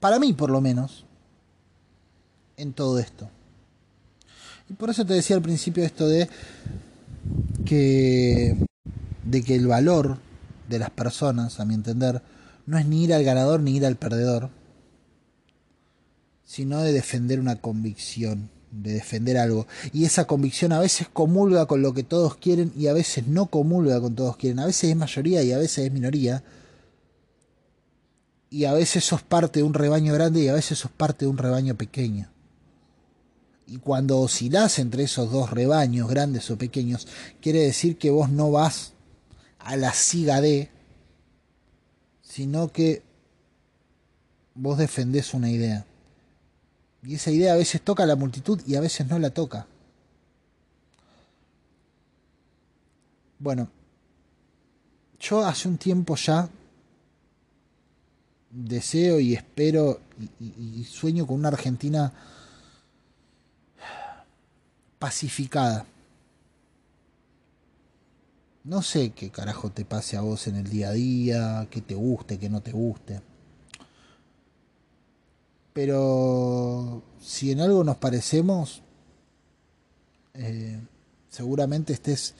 para 0.00 0.18
mí 0.18 0.32
por 0.32 0.50
lo 0.50 0.60
menos, 0.60 1.04
en 2.56 2.72
todo 2.72 2.98
esto. 2.98 3.28
Y 4.68 4.74
por 4.74 4.90
eso 4.90 5.04
te 5.04 5.14
decía 5.14 5.36
al 5.36 5.42
principio 5.42 5.84
esto 5.84 6.08
de 6.08 6.28
que 7.64 8.56
de 9.24 9.42
que 9.42 9.56
el 9.56 9.66
valor 9.66 10.18
de 10.68 10.78
las 10.78 10.90
personas, 10.90 11.60
a 11.60 11.64
mi 11.64 11.74
entender, 11.74 12.22
no 12.66 12.78
es 12.78 12.86
ni 12.86 13.04
ir 13.04 13.14
al 13.14 13.24
ganador 13.24 13.60
ni 13.60 13.76
ir 13.76 13.86
al 13.86 13.96
perdedor, 13.96 14.50
sino 16.44 16.80
de 16.82 16.92
defender 16.92 17.40
una 17.40 17.56
convicción, 17.56 18.50
de 18.70 18.92
defender 18.94 19.38
algo. 19.38 19.66
Y 19.92 20.04
esa 20.04 20.26
convicción 20.26 20.72
a 20.72 20.80
veces 20.80 21.08
comulga 21.12 21.66
con 21.66 21.82
lo 21.82 21.94
que 21.94 22.02
todos 22.02 22.36
quieren 22.36 22.72
y 22.76 22.86
a 22.86 22.92
veces 22.92 23.26
no 23.26 23.46
comulga 23.46 24.00
con 24.00 24.14
todos 24.14 24.36
quieren. 24.36 24.60
A 24.60 24.66
veces 24.66 24.90
es 24.90 24.96
mayoría 24.96 25.42
y 25.42 25.52
a 25.52 25.58
veces 25.58 25.86
es 25.86 25.92
minoría 25.92 26.42
y 28.50 28.64
a 28.64 28.72
veces 28.72 29.04
sos 29.04 29.22
parte 29.22 29.60
de 29.60 29.64
un 29.64 29.74
rebaño 29.74 30.14
grande 30.14 30.40
y 30.40 30.48
a 30.48 30.54
veces 30.54 30.78
sos 30.78 30.90
parte 30.90 31.24
de 31.24 31.30
un 31.30 31.38
rebaño 31.38 31.74
pequeño. 31.74 32.30
Y 33.66 33.78
cuando 33.78 34.18
oscilás 34.20 34.78
entre 34.78 35.02
esos 35.02 35.30
dos 35.32 35.50
rebaños, 35.50 36.08
grandes 36.08 36.50
o 36.50 36.56
pequeños, 36.56 37.08
quiere 37.40 37.60
decir 37.60 37.98
que 37.98 38.10
vos 38.10 38.30
no 38.30 38.52
vas 38.52 38.92
a 39.66 39.76
la 39.76 39.92
siga 39.92 40.40
de, 40.40 40.70
sino 42.22 42.68
que 42.68 43.02
vos 44.54 44.78
defendés 44.78 45.34
una 45.34 45.50
idea. 45.50 45.84
Y 47.02 47.16
esa 47.16 47.32
idea 47.32 47.52
a 47.52 47.56
veces 47.56 47.82
toca 47.82 48.04
a 48.04 48.06
la 48.06 48.14
multitud 48.14 48.62
y 48.64 48.76
a 48.76 48.80
veces 48.80 49.08
no 49.08 49.18
la 49.18 49.30
toca. 49.30 49.66
Bueno, 53.40 53.68
yo 55.18 55.44
hace 55.44 55.66
un 55.66 55.78
tiempo 55.78 56.14
ya 56.14 56.48
deseo 58.50 59.18
y 59.18 59.34
espero 59.34 60.00
y, 60.40 60.84
sueño 60.84 61.26
con 61.26 61.40
una 61.40 61.48
Argentina 61.48 62.12
pacificada. 65.00 65.86
No 68.66 68.82
sé 68.82 69.10
qué 69.10 69.30
carajo 69.30 69.70
te 69.70 69.84
pase 69.84 70.16
a 70.16 70.22
vos 70.22 70.48
en 70.48 70.56
el 70.56 70.68
día 70.68 70.88
a 70.88 70.92
día, 70.92 71.68
qué 71.70 71.80
te 71.80 71.94
guste, 71.94 72.36
qué 72.36 72.50
no 72.50 72.62
te 72.62 72.72
guste. 72.72 73.20
Pero 75.72 77.04
si 77.20 77.52
en 77.52 77.60
algo 77.60 77.84
nos 77.84 77.96
parecemos, 77.98 78.82
eh, 80.34 80.80
seguramente 81.28 81.92
estés 81.92 82.34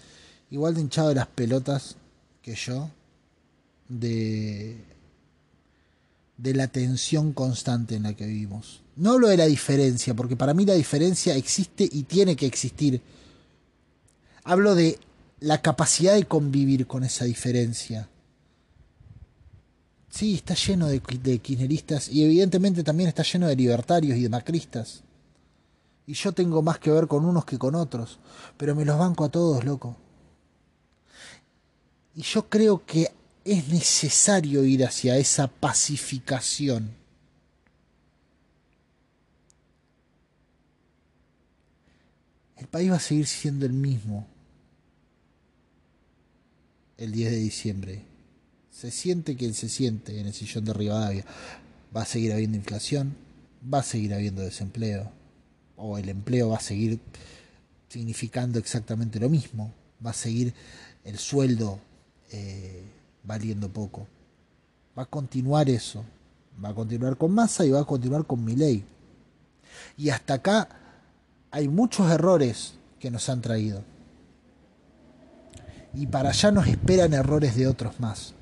igual 0.51 0.75
de 0.75 0.81
hinchado 0.81 1.11
de 1.11 1.15
las 1.15 1.29
pelotas 1.29 1.95
que 2.43 2.57
yo 2.57 2.91
de, 3.89 4.83
de 6.39 6.55
la 6.55 6.67
tensión 6.67 7.35
constante 7.35 7.95
en 7.95 8.03
la 8.03 8.15
que 8.15 8.27
vivimos. 8.27 8.83
No 8.97 9.13
hablo 9.13 9.29
de 9.29 9.37
la 9.37 9.47
diferencia, 9.47 10.13
porque 10.15 10.35
para 10.35 10.55
mí 10.55 10.67
la 10.67 10.75
diferencia 10.75 11.37
existe 11.37 11.89
y 11.89 12.03
tiene 12.03 12.35
que 12.35 12.47
existir. 12.47 13.01
Hablo 14.43 14.75
de 14.75 14.99
la 15.47 15.63
capacidad 15.63 16.15
de 16.15 16.25
convivir 16.25 16.89
con 16.89 17.05
esa 17.05 17.25
diferencia. 17.25 18.09
Sí, 20.09 20.35
está 20.35 20.55
lleno 20.55 20.89
de, 20.89 21.01
de 21.23 21.39
kirchneristas 21.39 22.09
y 22.09 22.25
evidentemente 22.25 22.83
también 22.83 23.09
está 23.09 23.23
lleno 23.23 23.47
de 23.47 23.55
libertarios 23.55 24.19
y 24.19 24.23
de 24.23 24.29
macristas. 24.29 25.05
Y 26.05 26.15
yo 26.15 26.33
tengo 26.33 26.63
más 26.63 26.81
que 26.81 26.91
ver 26.91 27.07
con 27.07 27.25
unos 27.25 27.45
que 27.45 27.59
con 27.59 27.77
otros, 27.77 28.19
pero 28.57 28.75
me 28.75 28.85
los 28.85 28.99
banco 28.99 29.25
a 29.25 29.29
todos, 29.29 29.65
loco. 29.65 29.97
Y 32.17 32.23
yo 32.23 32.49
creo 32.49 32.85
que 32.85 33.13
es 33.45 33.69
necesario 33.69 34.65
ir 34.65 34.85
hacia 34.85 35.17
esa 35.17 35.47
pacificación. 35.47 36.91
El 42.57 42.67
país 42.67 42.91
va 42.91 42.97
a 42.97 43.01
seguir 43.01 43.29
siendo 43.29 43.65
el 43.65 43.75
mismo 43.75 44.27
el 46.99 47.13
10 47.13 47.31
de 47.31 47.37
diciembre. 47.37 48.03
Se 48.71 48.91
siente 48.91 49.37
quien 49.37 49.55
se 49.55 49.69
siente 49.69 50.21
en 50.21 50.27
el 50.27 50.35
sillón 50.35 50.65
de 50.65 50.73
Rivadavia. 50.73 51.25
Va 51.95 52.03
a 52.03 52.07
seguir 52.07 52.33
habiendo 52.33 52.57
inflación, 52.57 53.17
va 53.73 53.79
a 53.79 53.83
seguir 53.83 54.13
habiendo 54.15 54.43
desempleo, 54.43 55.11
o 55.77 55.99
el 55.99 56.09
empleo 56.09 56.51
va 56.51 56.57
a 56.57 56.61
seguir 56.61 57.01
significando 57.89 58.59
exactamente 58.59 59.21
lo 59.21 59.29
mismo, 59.29 59.73
va 60.05 60.11
a 60.11 60.15
seguir 60.15 60.53
el 61.05 61.19
sueldo 61.19 61.79
eh, 62.33 62.83
valiendo 63.23 63.73
poco. 63.73 64.07
Va 64.99 65.05
a 65.05 65.07
continuar 65.07 65.69
eso, 65.69 66.05
va 66.63 66.71
a 66.71 66.75
continuar 66.75 67.17
con 67.17 67.33
masa 67.33 67.65
y 67.65 67.71
va 67.71 67.81
a 67.81 67.85
continuar 67.85 68.27
con 68.27 68.45
mi 68.45 68.57
ley. 68.57 68.85
Y 69.97 70.11
hasta 70.11 70.35
acá 70.35 70.69
hay 71.51 71.69
muchos 71.69 72.11
errores 72.11 72.75
que 72.99 73.11
nos 73.11 73.29
han 73.29 73.41
traído. 73.41 73.83
Y 75.97 76.07
para 76.09 76.29
allá 76.29 76.51
nos 76.51 76.67
esperan 76.67 77.15
errores 77.15 77.57
de 77.57 77.67
otros 77.67 77.99
más. 78.01 78.35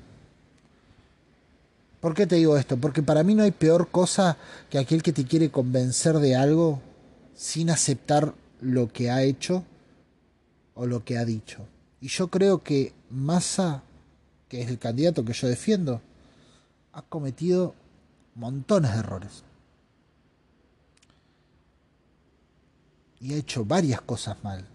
¿Por 2.01 2.13
qué 2.13 2.27
te 2.27 2.35
digo 2.35 2.57
esto? 2.57 2.75
Porque 2.75 3.01
para 3.01 3.23
mí 3.23 3.33
no 3.33 3.43
hay 3.43 3.51
peor 3.51 3.87
cosa 3.89 4.37
que 4.69 4.77
aquel 4.77 5.01
que 5.01 5.13
te 5.13 5.23
quiere 5.23 5.49
convencer 5.49 6.19
de 6.19 6.35
algo 6.35 6.81
sin 7.33 7.69
aceptar 7.69 8.33
lo 8.59 8.91
que 8.91 9.09
ha 9.09 9.23
hecho 9.23 9.63
o 10.73 10.85
lo 10.85 11.05
que 11.05 11.17
ha 11.17 11.23
dicho. 11.23 11.65
Y 12.01 12.09
yo 12.09 12.27
creo 12.27 12.61
que 12.61 12.93
Massa, 13.09 13.83
que 14.49 14.61
es 14.61 14.69
el 14.69 14.77
candidato 14.77 15.23
que 15.23 15.31
yo 15.31 15.47
defiendo, 15.47 16.01
ha 16.91 17.03
cometido 17.03 17.73
montones 18.35 18.91
de 18.91 18.99
errores. 18.99 19.43
Y 23.21 23.33
ha 23.33 23.37
hecho 23.37 23.63
varias 23.63 24.01
cosas 24.01 24.43
mal. 24.43 24.74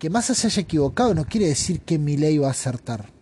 Que 0.00 0.10
Massa 0.10 0.34
se 0.34 0.48
haya 0.48 0.62
equivocado 0.62 1.14
no 1.14 1.26
quiere 1.26 1.46
decir 1.46 1.82
que 1.82 1.96
mi 1.96 2.16
ley 2.16 2.38
va 2.38 2.48
a 2.48 2.50
acertar. 2.50 3.20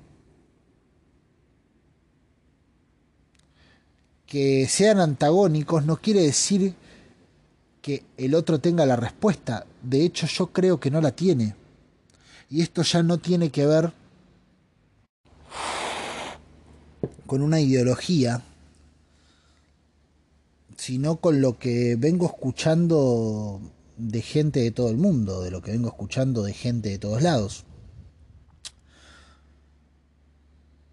que 4.28 4.68
sean 4.68 5.00
antagónicos 5.00 5.86
no 5.86 5.96
quiere 5.96 6.20
decir 6.20 6.74
que 7.80 8.04
el 8.18 8.34
otro 8.34 8.60
tenga 8.60 8.84
la 8.84 8.94
respuesta. 8.94 9.64
De 9.82 10.04
hecho, 10.04 10.26
yo 10.26 10.48
creo 10.48 10.78
que 10.78 10.90
no 10.90 11.00
la 11.00 11.12
tiene. 11.12 11.56
Y 12.50 12.60
esto 12.60 12.82
ya 12.82 13.02
no 13.02 13.16
tiene 13.18 13.50
que 13.50 13.66
ver 13.66 13.92
con 17.26 17.40
una 17.40 17.58
ideología, 17.58 18.42
sino 20.76 21.16
con 21.16 21.40
lo 21.40 21.58
que 21.58 21.96
vengo 21.96 22.26
escuchando 22.26 23.60
de 23.98 24.22
gente 24.22 24.60
de 24.60 24.70
todo 24.70 24.90
el 24.90 24.96
mundo, 24.96 25.42
de 25.42 25.50
lo 25.50 25.60
que 25.60 25.72
vengo 25.72 25.88
escuchando 25.88 26.42
de 26.42 26.54
gente 26.54 26.88
de 26.88 26.98
todos 26.98 27.22
lados. 27.22 27.64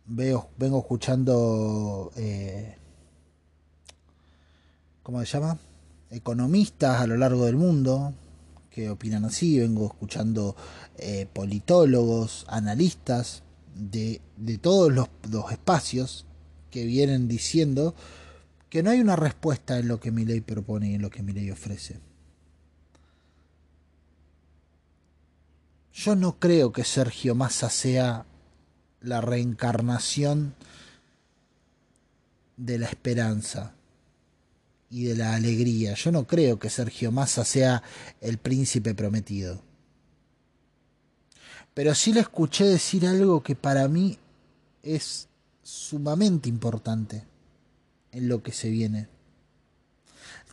Veo, 0.08 0.50
vengo 0.58 0.80
escuchando 0.80 2.12
eh, 2.16 2.76
¿cómo 5.06 5.20
se 5.20 5.28
llama? 5.28 5.60
Economistas 6.10 7.00
a 7.00 7.06
lo 7.06 7.16
largo 7.16 7.46
del 7.46 7.58
mundo 7.58 8.12
que 8.72 8.90
opinan 8.90 9.24
así, 9.24 9.60
vengo 9.60 9.86
escuchando 9.86 10.56
eh, 10.98 11.28
politólogos, 11.32 12.44
analistas 12.50 13.44
de, 13.76 14.20
todos 14.60 14.92
los, 14.92 15.10
los, 15.30 15.52
espacios 15.52 16.26
que 16.72 16.86
vienen 16.86 17.28
diciendo 17.28 17.94
que 18.70 18.82
no 18.82 18.90
hay 18.90 19.00
una 19.00 19.16
respuesta 19.16 19.78
en 19.78 19.88
lo 19.88 20.00
que 20.00 20.12
mi 20.12 20.26
ley 20.26 20.42
propone 20.42 20.90
y 20.90 20.96
en 20.96 21.04
lo 21.04 21.12
que 21.12 21.22
mi 21.22 21.34
ley 21.34 21.52
ofrece. 21.52 22.00
Yo 25.96 26.14
no 26.14 26.38
creo 26.40 26.74
que 26.74 26.84
Sergio 26.84 27.36
Massa 27.36 27.70
sea 27.70 28.26
la 29.00 29.22
reencarnación 29.22 30.54
de 32.58 32.80
la 32.80 32.88
esperanza 32.88 33.74
y 34.90 35.06
de 35.06 35.16
la 35.16 35.36
alegría. 35.36 35.94
Yo 35.94 36.12
no 36.12 36.28
creo 36.28 36.60
que 36.60 36.70
Sergio 36.70 37.14
Massa 37.14 37.46
sea 37.46 37.82
el 38.20 38.40
príncipe 38.40 38.94
prometido. 38.94 39.62
Pero 41.74 41.96
sí 41.96 42.12
le 42.12 42.20
escuché 42.20 42.66
decir 42.66 43.08
algo 43.08 43.42
que 43.42 43.56
para 43.56 43.88
mí 43.88 44.20
es 44.84 45.30
sumamente 45.64 46.50
importante 46.50 47.24
en 48.12 48.28
lo 48.28 48.44
que 48.44 48.52
se 48.52 48.70
viene. 48.70 49.08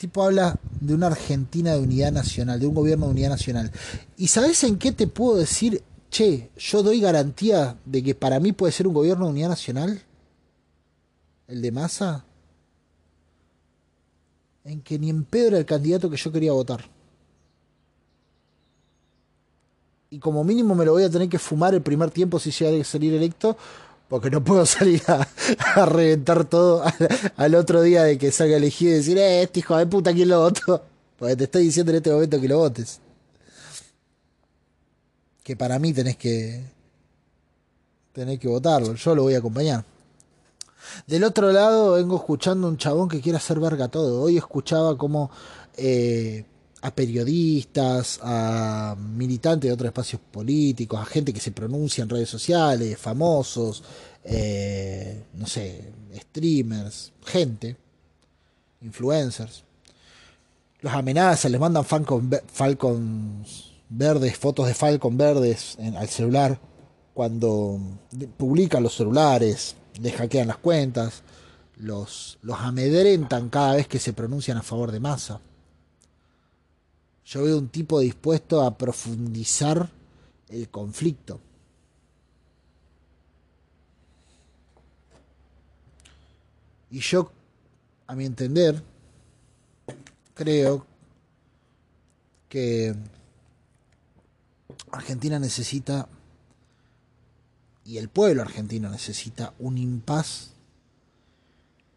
Tipo 0.02 0.24
habla 0.24 0.58
de 0.80 0.94
una 0.94 1.06
Argentina 1.06 1.74
de 1.74 1.78
unidad 1.78 2.10
nacional, 2.10 2.58
de 2.58 2.66
un 2.66 2.74
gobierno 2.74 3.06
de 3.06 3.12
unidad 3.12 3.30
nacional. 3.30 3.70
¿Y 4.16 4.26
sabes 4.26 4.64
en 4.64 4.76
qué 4.76 4.90
te 4.90 5.06
puedo 5.06 5.36
decir, 5.36 5.80
che, 6.10 6.50
yo 6.56 6.82
doy 6.82 7.00
garantía 7.00 7.76
de 7.84 8.02
que 8.02 8.16
para 8.16 8.40
mí 8.40 8.50
puede 8.50 8.72
ser 8.72 8.88
un 8.88 8.94
gobierno 8.94 9.26
de 9.26 9.30
unidad 9.30 9.50
nacional? 9.50 10.02
¿El 11.46 11.62
de 11.62 11.70
Massa? 11.70 12.24
en 14.64 14.80
que 14.82 14.98
ni 14.98 15.08
en 15.08 15.22
pedo 15.22 15.46
era 15.46 15.58
el 15.58 15.66
candidato 15.66 16.10
que 16.10 16.16
yo 16.16 16.32
quería 16.32 16.50
votar. 16.50 16.84
Y 20.10 20.18
como 20.18 20.42
mínimo 20.42 20.74
me 20.74 20.84
lo 20.84 20.94
voy 20.94 21.04
a 21.04 21.10
tener 21.10 21.28
que 21.28 21.38
fumar 21.38 21.74
el 21.74 21.82
primer 21.82 22.10
tiempo 22.10 22.40
si 22.40 22.64
ha 22.64 22.72
de 22.72 22.82
salir 22.82 23.14
electo, 23.14 23.56
porque 24.12 24.28
no 24.28 24.44
puedo 24.44 24.66
salir 24.66 25.02
a, 25.08 25.86
reventar 25.86 26.44
todo 26.44 26.84
al, 27.34 27.54
otro 27.54 27.80
día 27.80 28.02
de 28.02 28.18
que 28.18 28.30
salga 28.30 28.58
elegido 28.58 28.92
y 28.92 28.96
decir, 28.96 29.16
eh, 29.16 29.40
este 29.40 29.60
hijo 29.60 29.74
de 29.74 29.86
puta, 29.86 30.12
¿quién 30.12 30.28
lo 30.28 30.40
votó? 30.40 30.84
Porque 31.18 31.34
te 31.34 31.44
estoy 31.44 31.64
diciendo 31.64 31.92
en 31.92 31.96
este 31.96 32.10
momento 32.10 32.38
que 32.38 32.46
lo 32.46 32.58
votes. 32.58 33.00
Que 35.42 35.56
para 35.56 35.78
mí 35.78 35.94
tenés 35.94 36.18
que, 36.18 36.62
tenés 38.12 38.38
que 38.38 38.48
votarlo, 38.48 38.92
yo 38.92 39.14
lo 39.14 39.22
voy 39.22 39.34
a 39.34 39.38
acompañar. 39.38 39.82
Del 41.06 41.24
otro 41.24 41.50
lado 41.50 41.92
vengo 41.92 42.16
escuchando 42.16 42.68
un 42.68 42.76
chabón 42.76 43.08
que 43.08 43.22
quiere 43.22 43.38
hacer 43.38 43.60
verga 43.60 43.88
todo. 43.88 44.20
Hoy 44.20 44.36
escuchaba 44.36 44.98
como 44.98 45.30
eh, 45.78 46.44
a 46.82 46.94
periodistas, 46.94 48.18
a 48.22 48.96
militantes 48.98 49.68
de 49.68 49.72
otros 49.72 49.86
espacios 49.86 50.20
políticos, 50.30 51.00
a 51.00 51.04
gente 51.04 51.32
que 51.32 51.40
se 51.40 51.52
pronuncia 51.52 52.02
en 52.02 52.10
redes 52.10 52.28
sociales, 52.28 52.98
famosos, 52.98 53.82
eh, 54.24 55.24
no 55.34 55.46
sé, 55.46 55.92
streamers, 56.14 57.12
gente, 57.24 57.76
influencers. 58.82 59.62
Los 60.80 60.92
amenazan, 60.92 61.52
les 61.52 61.60
mandan 61.60 61.84
Falcon, 61.84 62.28
Falcons 62.52 63.72
verdes, 63.88 64.36
fotos 64.36 64.66
de 64.66 64.74
Falcon 64.74 65.16
verdes 65.16 65.78
al 65.96 66.08
celular 66.08 66.58
cuando 67.14 67.78
publican 68.36 68.82
los 68.82 68.96
celulares, 68.96 69.76
les 70.00 70.14
hackean 70.14 70.48
las 70.48 70.56
cuentas, 70.56 71.22
los, 71.76 72.38
los 72.42 72.58
amedrentan 72.58 73.50
cada 73.50 73.76
vez 73.76 73.86
que 73.86 73.98
se 73.98 74.12
pronuncian 74.12 74.58
a 74.58 74.62
favor 74.62 74.90
de 74.90 75.00
masa. 75.00 75.40
Yo 77.24 77.44
veo 77.44 77.58
un 77.58 77.68
tipo 77.68 78.00
dispuesto 78.00 78.62
a 78.62 78.76
profundizar 78.76 79.88
el 80.48 80.68
conflicto. 80.68 81.40
Y 86.90 87.00
yo, 87.00 87.32
a 88.06 88.14
mi 88.14 88.26
entender, 88.26 88.82
creo 90.34 90.86
que 92.48 92.94
Argentina 94.90 95.38
necesita 95.38 96.06
y 97.84 97.98
el 97.98 98.08
pueblo 98.08 98.42
argentino 98.42 98.90
necesita 98.90 99.54
un 99.58 99.78
impas 99.78 100.50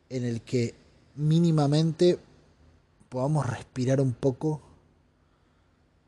en 0.10 0.24
el 0.24 0.42
que 0.42 0.76
mínimamente 1.16 2.20
podamos 3.10 3.46
respirar 3.46 4.02
un 4.02 4.14
poco 4.14 4.62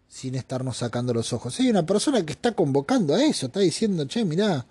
sin 0.08 0.36
estarnos 0.36 0.78
sacando 0.78 1.13
los 1.13 1.34
ojos. 1.34 1.60
Hay 1.60 1.70
una 1.70 1.86
persona 1.86 2.26
que 2.26 2.34
está 2.34 2.54
convocando 2.54 3.15
a 3.15 3.24
eso, 3.24 3.48
está 3.48 3.60
diciendo, 3.60 4.06
che, 4.06 4.26
mirá, 4.26 4.65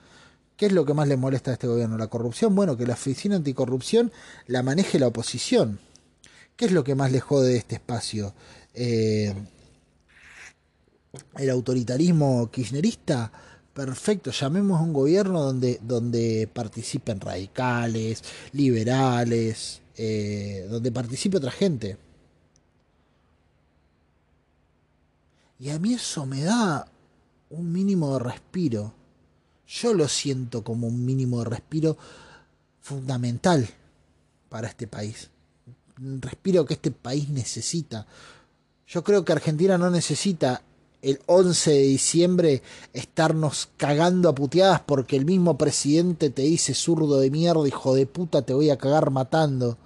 ¿qué 0.57 0.67
es 0.67 0.73
lo 0.73 0.85
que 0.85 0.95
más 0.95 1.09
le 1.09 1.17
molesta 1.17 1.51
a 1.51 1.55
este 1.55 1.67
gobierno? 1.67 1.99
¿La 1.99 2.09
corrupción? 2.09 2.55
Bueno, 2.55 2.77
que 2.77 2.87
la 2.87 2.95
oficina 2.95 3.37
anticorrupción 3.37 4.13
la 4.47 4.63
maneje 4.63 4.99
la 4.99 5.09
oposición. 5.09 5.79
¿Qué 6.57 6.65
es 6.65 6.73
lo 6.73 6.85
que 6.85 6.95
más 6.95 7.13
le 7.13 7.21
jode 7.21 7.51
de 7.51 7.59
este 7.59 7.75
espacio? 7.75 8.35
Eh, 8.73 9.35
el 11.39 11.51
autoritarismo 11.51 12.51
kirchnerista, 12.51 13.31
perfecto, 13.75 14.31
llamemos 14.31 14.81
a 14.81 14.85
un 14.85 14.93
gobierno 14.93 15.43
donde, 15.43 15.79
donde 15.83 16.49
participen 16.53 17.21
radicales, 17.21 18.23
liberales, 18.53 19.83
eh, 19.97 20.67
donde 20.71 20.93
participe 20.93 21.37
otra 21.37 21.51
gente. 21.51 21.99
Y 25.59 25.71
a 25.71 25.79
mí 25.79 25.95
eso 25.95 26.27
me 26.27 26.43
da 26.43 26.87
un 27.51 27.73
mínimo 27.73 28.15
de 28.15 28.25
respiro. 28.25 28.93
Yo 29.67 29.95
lo 29.95 30.09
siento 30.09 30.63
como 30.63 30.87
un 30.87 31.05
mínimo 31.05 31.41
de 31.41 31.51
respiro 31.51 31.97
fundamental 32.81 33.69
para 34.49 34.69
este 34.69 34.87
país. 34.87 35.31
Un 36.01 36.21
respiro 36.21 36.65
que 36.67 36.75
este 36.75 36.91
país 36.91 37.29
necesita. 37.31 38.07
Yo 38.87 39.03
creo 39.03 39.25
que 39.25 39.33
Argentina 39.33 39.79
no 39.79 39.91
necesita 39.91 40.63
el 41.03 41.21
11 41.27 41.71
de 41.71 41.83
diciembre 41.83 42.63
estarnos 42.93 43.69
cagando 43.77 44.29
a 44.29 44.35
puteadas 44.35 44.81
porque 44.81 45.17
el 45.17 45.25
mismo 45.25 45.57
presidente 45.57 46.31
te 46.31 46.43
dice 46.43 46.75
zurdo 46.75 47.19
de 47.19 47.31
mierda, 47.31 47.67
hijo 47.67 47.95
de 47.95 48.07
puta, 48.07 48.43
te 48.43 48.55
voy 48.55 48.71
a 48.71 48.79
cagar 48.79 49.11
matando. 49.11 49.79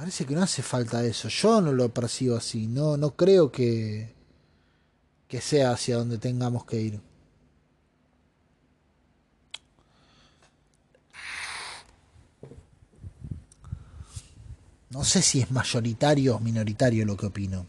Parece 0.00 0.24
que 0.24 0.34
no 0.34 0.42
hace 0.42 0.62
falta 0.62 1.04
eso. 1.04 1.28
Yo 1.28 1.60
no 1.60 1.72
lo 1.72 1.92
percibo 1.92 2.34
así. 2.34 2.66
No, 2.66 2.96
no 2.96 3.16
creo 3.16 3.52
que, 3.52 4.14
que 5.28 5.42
sea 5.42 5.72
hacia 5.72 5.98
donde 5.98 6.16
tengamos 6.16 6.64
que 6.64 6.80
ir. 6.80 7.00
No 14.88 15.04
sé 15.04 15.20
si 15.20 15.42
es 15.42 15.50
mayoritario 15.50 16.36
o 16.36 16.40
minoritario 16.40 17.04
lo 17.04 17.18
que 17.18 17.26
opino. 17.26 17.66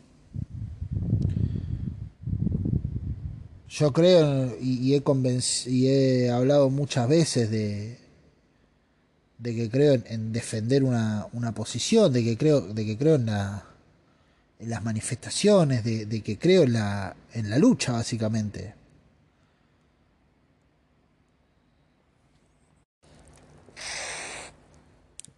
Yo 3.68 3.92
creo 3.92 4.56
y, 4.62 4.94
he, 4.94 5.04
y 5.66 5.88
he 5.88 6.32
hablado 6.32 6.70
muchas 6.70 7.10
veces 7.10 7.52
de, 7.52 8.01
de 9.42 9.56
que 9.56 9.70
creo 9.72 10.00
en, 10.06 10.32
defender 10.32 10.84
una, 10.84 11.26
una, 11.34 11.52
posición, 11.52 12.14
de 12.14 12.24
que 12.24 12.38
creo, 12.38 12.62
de 12.62 12.86
que 12.86 12.96
creo 12.96 13.16
en, 13.16 13.26
la, 13.26 13.66
en 14.60 14.70
las 14.70 14.84
manifestaciones, 14.84 15.84
de, 15.84 16.06
de, 16.06 16.22
que 16.22 16.38
creo 16.38 16.62
en 16.62 16.74
la, 16.74 17.16
en 17.34 17.50
la 17.50 17.58
lucha, 17.58 17.94
básicamente. 17.94 18.76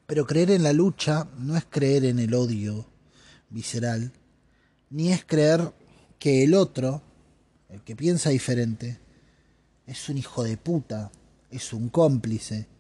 Pero 0.06 0.28
creer 0.28 0.52
en 0.52 0.63
la 0.63 0.74
lucha 0.74 1.30
no 1.39 1.56
es 1.56 1.63
creer 1.70 2.04
en 2.04 2.20
el 2.20 2.34
odio 2.34 2.86
visceral, 3.50 4.12
ni 4.89 5.13
es 5.13 5.24
creer 5.24 5.72
que 6.20 6.44
el 6.44 6.54
otro, 6.56 7.02
el 7.70 7.82
que 7.84 7.96
piensa 7.96 8.32
diferente, 8.32 9.00
es 9.88 10.10
un 10.10 10.18
hijo 10.18 10.44
de 10.44 10.58
puta, 10.58 11.10
es 11.50 11.72
un 11.72 11.88
cómplice, 11.88 12.72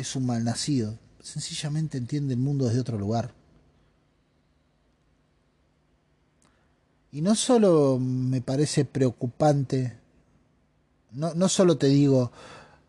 es 0.00 0.16
un 0.16 0.26
malnacido, 0.26 0.98
sencillamente 1.22 1.98
entiende 1.98 2.34
el 2.34 2.40
mundo 2.40 2.66
desde 2.66 2.80
otro 2.80 2.98
lugar. 2.98 3.32
Y 7.10 7.22
no 7.22 7.34
solo 7.34 7.98
me 7.98 8.40
parece 8.40 8.84
preocupante, 8.84 9.96
no, 11.12 11.34
no 11.34 11.48
solo 11.48 11.78
te 11.78 11.86
digo, 11.86 12.30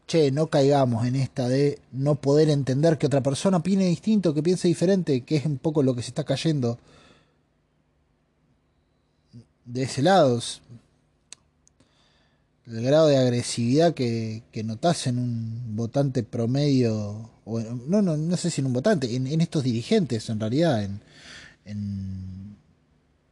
che, 0.08 0.32
no 0.32 0.48
caigamos 0.48 1.06
en 1.06 1.16
esta 1.16 1.48
de 1.48 1.80
no 1.92 2.16
poder 2.16 2.50
entender 2.50 2.98
que 2.98 3.08
otra 3.08 3.22
persona 3.22 3.58
opine 3.58 3.86
distinto, 3.86 4.34
que 4.34 4.44
piense 4.44 4.68
diferente, 4.68 5.22
que 5.22 5.38
es 5.38 5.46
un 5.46 5.58
poco 5.58 5.84
lo 5.84 5.96
que 5.96 6.02
se 6.02 6.10
está 6.10 6.24
cayendo 6.24 6.80
de 9.66 9.84
ese 9.84 10.02
lado 10.02 10.40
el 12.70 12.84
grado 12.84 13.08
de 13.08 13.18
agresividad 13.18 13.94
que, 13.96 14.44
que 14.52 14.64
notas 14.64 15.08
en 15.08 15.18
un 15.18 15.76
votante 15.76 16.22
promedio, 16.24 17.32
o 17.44 17.60
no, 17.60 18.02
no, 18.02 18.16
no 18.16 18.38
sé 18.38 18.52
si 18.52 18.62
en 18.62 18.68
un 18.68 18.74
votante, 18.74 19.16
en, 19.16 19.42
estos 19.42 19.64
dirigentes 19.64 20.30
en 20.30 20.40
realidad, 20.40 20.84
en, 20.84 21.02
en, 21.66 22.56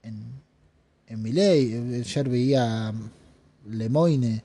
en, 0.02 0.42
en 1.08 1.36
ley. 1.36 2.02
Ayer 2.02 2.30
veía 2.30 2.90
a 2.90 2.94
Lemoine 3.70 4.44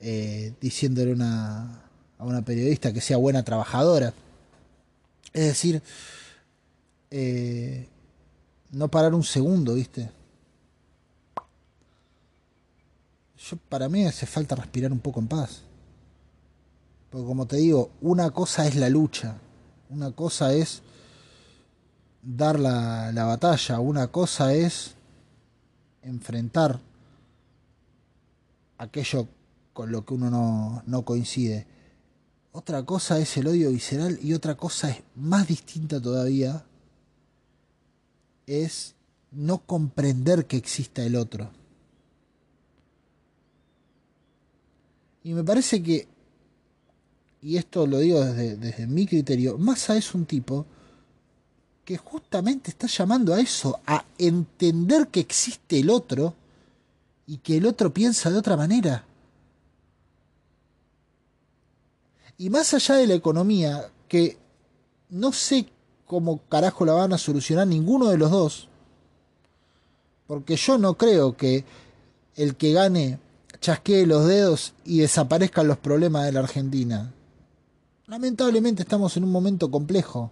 eh, 0.00 0.52
diciéndole 0.60 1.12
una, 1.12 1.82
a 2.18 2.24
una 2.24 2.42
periodista 2.44 2.92
que 2.92 3.00
sea 3.00 3.18
buena 3.18 3.44
trabajadora. 3.44 4.12
Es 5.32 5.46
decir, 5.46 5.80
eh, 7.10 7.86
no 8.72 8.90
parar 8.90 9.14
un 9.14 9.22
segundo, 9.22 9.74
¿viste? 9.74 10.10
Yo 13.50 13.56
para 13.68 13.88
mí 13.88 14.04
hace 14.04 14.26
falta 14.26 14.54
respirar 14.54 14.92
un 14.92 15.00
poco 15.00 15.20
en 15.20 15.28
paz. 15.28 15.62
Porque 17.10 17.26
como 17.26 17.46
te 17.46 17.56
digo, 17.56 17.90
una 18.00 18.30
cosa 18.30 18.66
es 18.66 18.76
la 18.76 18.88
lucha, 18.88 19.36
una 19.90 20.12
cosa 20.12 20.54
es 20.54 20.82
dar 22.22 22.58
la, 22.58 23.12
la 23.12 23.24
batalla, 23.24 23.80
una 23.80 24.06
cosa 24.08 24.54
es 24.54 24.94
enfrentar 26.02 26.80
aquello 28.78 29.28
con 29.72 29.90
lo 29.90 30.04
que 30.04 30.14
uno 30.14 30.30
no, 30.30 30.82
no 30.86 31.04
coincide. 31.04 31.66
Otra 32.52 32.84
cosa 32.84 33.18
es 33.18 33.36
el 33.36 33.48
odio 33.48 33.70
visceral 33.70 34.18
y 34.22 34.34
otra 34.34 34.56
cosa 34.56 34.90
es 34.90 35.02
más 35.16 35.48
distinta 35.48 36.00
todavía, 36.00 36.64
es 38.46 38.94
no 39.30 39.58
comprender 39.58 40.46
que 40.46 40.56
exista 40.56 41.02
el 41.02 41.16
otro. 41.16 41.50
Y 45.24 45.34
me 45.34 45.44
parece 45.44 45.82
que, 45.82 46.08
y 47.42 47.56
esto 47.56 47.86
lo 47.86 47.98
digo 47.98 48.24
desde, 48.24 48.56
desde 48.56 48.86
mi 48.86 49.06
criterio, 49.06 49.58
Massa 49.58 49.96
es 49.96 50.14
un 50.14 50.26
tipo 50.26 50.66
que 51.84 51.96
justamente 51.96 52.70
está 52.70 52.86
llamando 52.86 53.34
a 53.34 53.40
eso, 53.40 53.80
a 53.86 54.04
entender 54.18 55.08
que 55.08 55.20
existe 55.20 55.80
el 55.80 55.90
otro 55.90 56.34
y 57.26 57.38
que 57.38 57.56
el 57.56 57.66
otro 57.66 57.92
piensa 57.92 58.30
de 58.30 58.38
otra 58.38 58.56
manera. 58.56 59.04
Y 62.38 62.50
más 62.50 62.74
allá 62.74 62.96
de 62.96 63.06
la 63.06 63.14
economía, 63.14 63.90
que 64.08 64.36
no 65.10 65.32
sé 65.32 65.66
cómo 66.06 66.40
carajo 66.48 66.84
la 66.84 66.92
van 66.92 67.12
a 67.12 67.18
solucionar 67.18 67.66
ninguno 67.66 68.08
de 68.08 68.18
los 68.18 68.30
dos, 68.30 68.68
porque 70.26 70.56
yo 70.56 70.78
no 70.78 70.94
creo 70.94 71.36
que 71.36 71.64
el 72.36 72.56
que 72.56 72.72
gane 72.72 73.18
chasquee 73.62 74.04
los 74.06 74.26
dedos 74.26 74.74
y 74.84 74.98
desaparezcan 74.98 75.68
los 75.68 75.78
problemas 75.78 76.26
de 76.26 76.32
la 76.32 76.40
Argentina. 76.40 77.14
Lamentablemente 78.08 78.82
estamos 78.82 79.16
en 79.16 79.24
un 79.24 79.30
momento 79.30 79.70
complejo. 79.70 80.30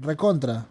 Recontra. 0.00 0.66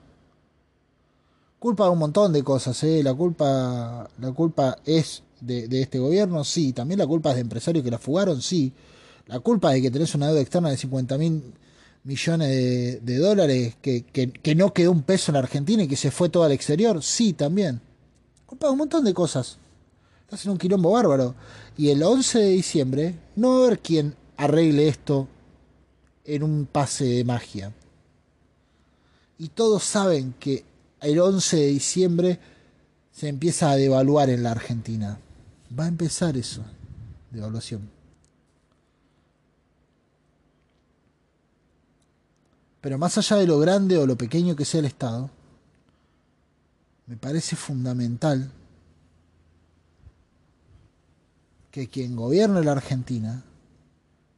Culpa 1.58 1.86
de 1.86 1.90
un 1.90 1.98
montón 1.98 2.34
de 2.34 2.44
cosas, 2.44 2.84
¿eh? 2.84 3.02
La 3.02 3.14
culpa, 3.14 4.08
la 4.20 4.32
culpa 4.34 4.78
es 4.86 5.24
de, 5.40 5.82
este 5.82 5.98
gobierno, 5.98 6.44
sí. 6.44 6.74
También 6.74 7.00
la 7.00 7.08
culpa 7.08 7.30
es 7.30 7.36
de 7.36 7.42
empresarios 7.42 7.84
que 7.84 7.92
la 7.92 7.98
fugaron, 7.98 8.42
sí. 8.42 8.72
La 9.28 9.40
culpa 9.40 9.72
de 9.72 9.82
que 9.82 9.90
tenés 9.90 10.14
una 10.14 10.28
deuda 10.28 10.42
externa 10.42 10.70
de 10.70 10.78
50 10.78 11.18
mil 11.18 11.42
millones 12.04 12.50
de, 13.04 13.18
dólares, 13.18 13.76
que, 13.82 14.04
que 14.04 14.56
no 14.56 14.74
quedó 14.74 14.92
un 14.92 15.04
peso 15.04 15.32
en 15.32 15.34
la 15.34 15.40
Argentina 15.40 15.84
y 15.84 15.88
que 15.88 15.96
se 15.96 16.12
fue 16.12 16.30
todo 16.30 16.44
al 16.44 16.52
exterior, 16.52 17.02
sí, 17.02 17.34
también 17.34 17.82
un 18.50 18.78
montón 18.78 19.04
de 19.04 19.14
cosas. 19.14 19.58
Estás 20.22 20.46
en 20.46 20.52
un 20.52 20.58
quilombo 20.58 20.92
bárbaro. 20.92 21.36
Y 21.78 21.90
el 21.90 22.04
11 22.04 22.40
de 22.40 22.50
diciembre 22.50 23.16
no 23.36 23.50
va 23.50 23.56
a 23.56 23.66
haber 23.68 23.80
quien 23.80 24.16
arregle 24.36 24.88
esto 24.88 25.28
en 26.26 26.44
un 26.44 26.66
pase 26.66 27.06
de 27.06 27.24
magia. 27.24 27.74
Y 29.38 29.50
todos 29.50 29.84
saben 29.84 30.34
que 30.40 30.66
el 31.02 31.20
11 31.20 31.58
de 31.58 31.68
diciembre 31.68 32.40
se 33.12 33.28
empieza 33.28 33.72
a 33.72 33.76
devaluar 33.76 34.30
en 34.30 34.44
la 34.44 34.52
Argentina. 34.52 35.20
Va 35.78 35.86
a 35.86 35.88
empezar 35.88 36.38
eso, 36.38 36.64
devaluación. 37.32 37.90
Pero 42.82 42.98
más 42.98 43.18
allá 43.18 43.38
de 43.38 43.48
lo 43.48 43.60
grande 43.60 43.98
o 43.98 44.06
lo 44.06 44.18
pequeño 44.18 44.56
que 44.56 44.66
sea 44.66 44.80
el 44.80 44.86
Estado, 44.86 45.30
me 47.08 47.16
parece 47.16 47.56
fundamental 47.56 48.52
que 51.72 51.88
quien 51.88 52.16
gobierne 52.16 52.64
la 52.64 52.74
Argentina 52.74 53.44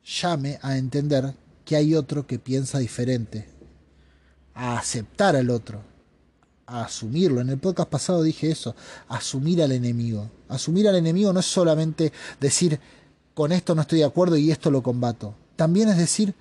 llame 0.03 0.59
a 0.61 0.77
entender 0.77 1.33
que 1.65 1.75
hay 1.75 1.95
otro 1.95 2.25
que 2.25 2.39
piensa 2.39 2.79
diferente, 2.79 3.47
a 4.53 4.77
aceptar 4.77 5.35
al 5.35 5.49
otro, 5.49 5.81
a 6.67 6.83
asumirlo. 6.83 7.41
En 7.41 7.49
el 7.49 7.57
podcast 7.57 7.89
pasado 7.89 8.23
dije 8.23 8.51
eso, 8.51 8.75
asumir 9.07 9.63
al 9.63 9.71
enemigo. 9.71 10.29
Asumir 10.47 10.87
al 10.87 10.95
enemigo 10.95 11.33
no 11.33 11.39
es 11.39 11.45
solamente 11.45 12.13
decir, 12.39 12.79
con 13.33 13.51
esto 13.51 13.73
no 13.73 13.81
estoy 13.81 13.99
de 13.99 14.05
acuerdo 14.05 14.37
y 14.37 14.51
esto 14.51 14.69
lo 14.69 14.83
combato. 14.83 15.33
También 15.55 15.89
es 15.89 15.97
decir, 15.97 16.35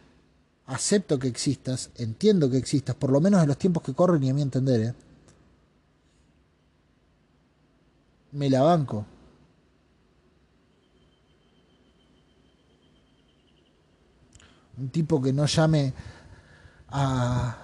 acepto 0.67 1.19
que 1.19 1.29
existas, 1.29 1.91
entiendo 1.97 2.51
que 2.51 2.59
existas, 2.59 2.97
por 2.97 3.11
lo 3.11 3.21
menos 3.21 3.41
en 3.43 3.49
los 3.49 3.59
tiempos 3.59 3.83
que 3.83 3.95
corren 3.95 4.23
y 4.25 4.31
a 4.31 4.35
mi 4.35 4.43
entender. 4.43 4.81
¿eh? 4.81 4.95
Me 8.33 8.51
la 8.51 8.63
banco. 8.63 9.05
Un 14.77 14.91
tipo 14.91 15.21
que 15.21 15.33
no 15.33 15.47
llame 15.47 15.93
a, 16.89 17.57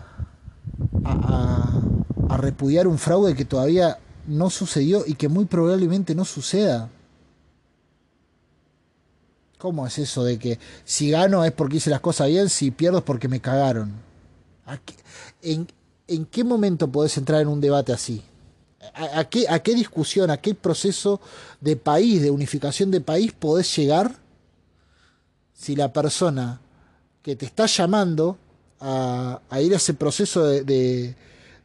a, 1.05 1.81
a 2.29 2.37
repudiar 2.37 2.89
un 2.89 2.99
fraude 2.99 3.37
que 3.37 3.45
todavía 3.45 3.99
no 4.27 4.51
sucedió 4.51 5.05
y 5.07 5.15
que 5.15 5.29
muy 5.29 5.45
probablemente 5.45 6.15
no 6.15 6.25
suceda. 6.25 6.91
¿Cómo 9.59 9.87
es 9.87 9.99
eso 9.99 10.25
de 10.25 10.39
que 10.39 10.59
si 10.85 11.11
gano 11.11 11.45
es 11.45 11.53
porque 11.53 11.77
hice 11.77 11.91
las 11.91 12.01
cosas 12.01 12.29
bien, 12.29 12.49
si 12.49 12.71
pierdo 12.71 12.99
es 12.99 13.05
porque 13.05 13.29
me 13.29 13.41
cagaron? 13.41 13.93
¿En, 15.41 15.69
en 16.09 16.27
qué 16.27 16.45
momento 16.45 16.91
podés 16.91 17.17
entrar 17.17 17.41
en 17.41 17.49
un 17.49 17.61
debate 17.61 17.93
así? 17.93 18.23
¿A, 18.93 19.25
qué, 19.25 19.47
¿A 19.49 19.61
qué 19.61 19.75
discusión, 19.75 20.31
a 20.31 20.37
qué 20.37 20.55
proceso 20.55 21.21
de 21.61 21.77
país, 21.77 22.23
de 22.23 22.31
unificación 22.31 22.91
de 22.91 23.01
país 23.01 23.33
podés 23.33 23.75
llegar 23.77 24.17
si 25.53 25.75
la 25.75 25.93
persona 25.93 26.61
que 27.23 27.37
te 27.37 27.47
está 27.47 27.67
llamando 27.67 28.37
a, 28.81 29.41
ir 29.61 29.73
a 29.73 29.77
ese 29.77 29.95
proceso 29.95 30.45
de 30.45 31.15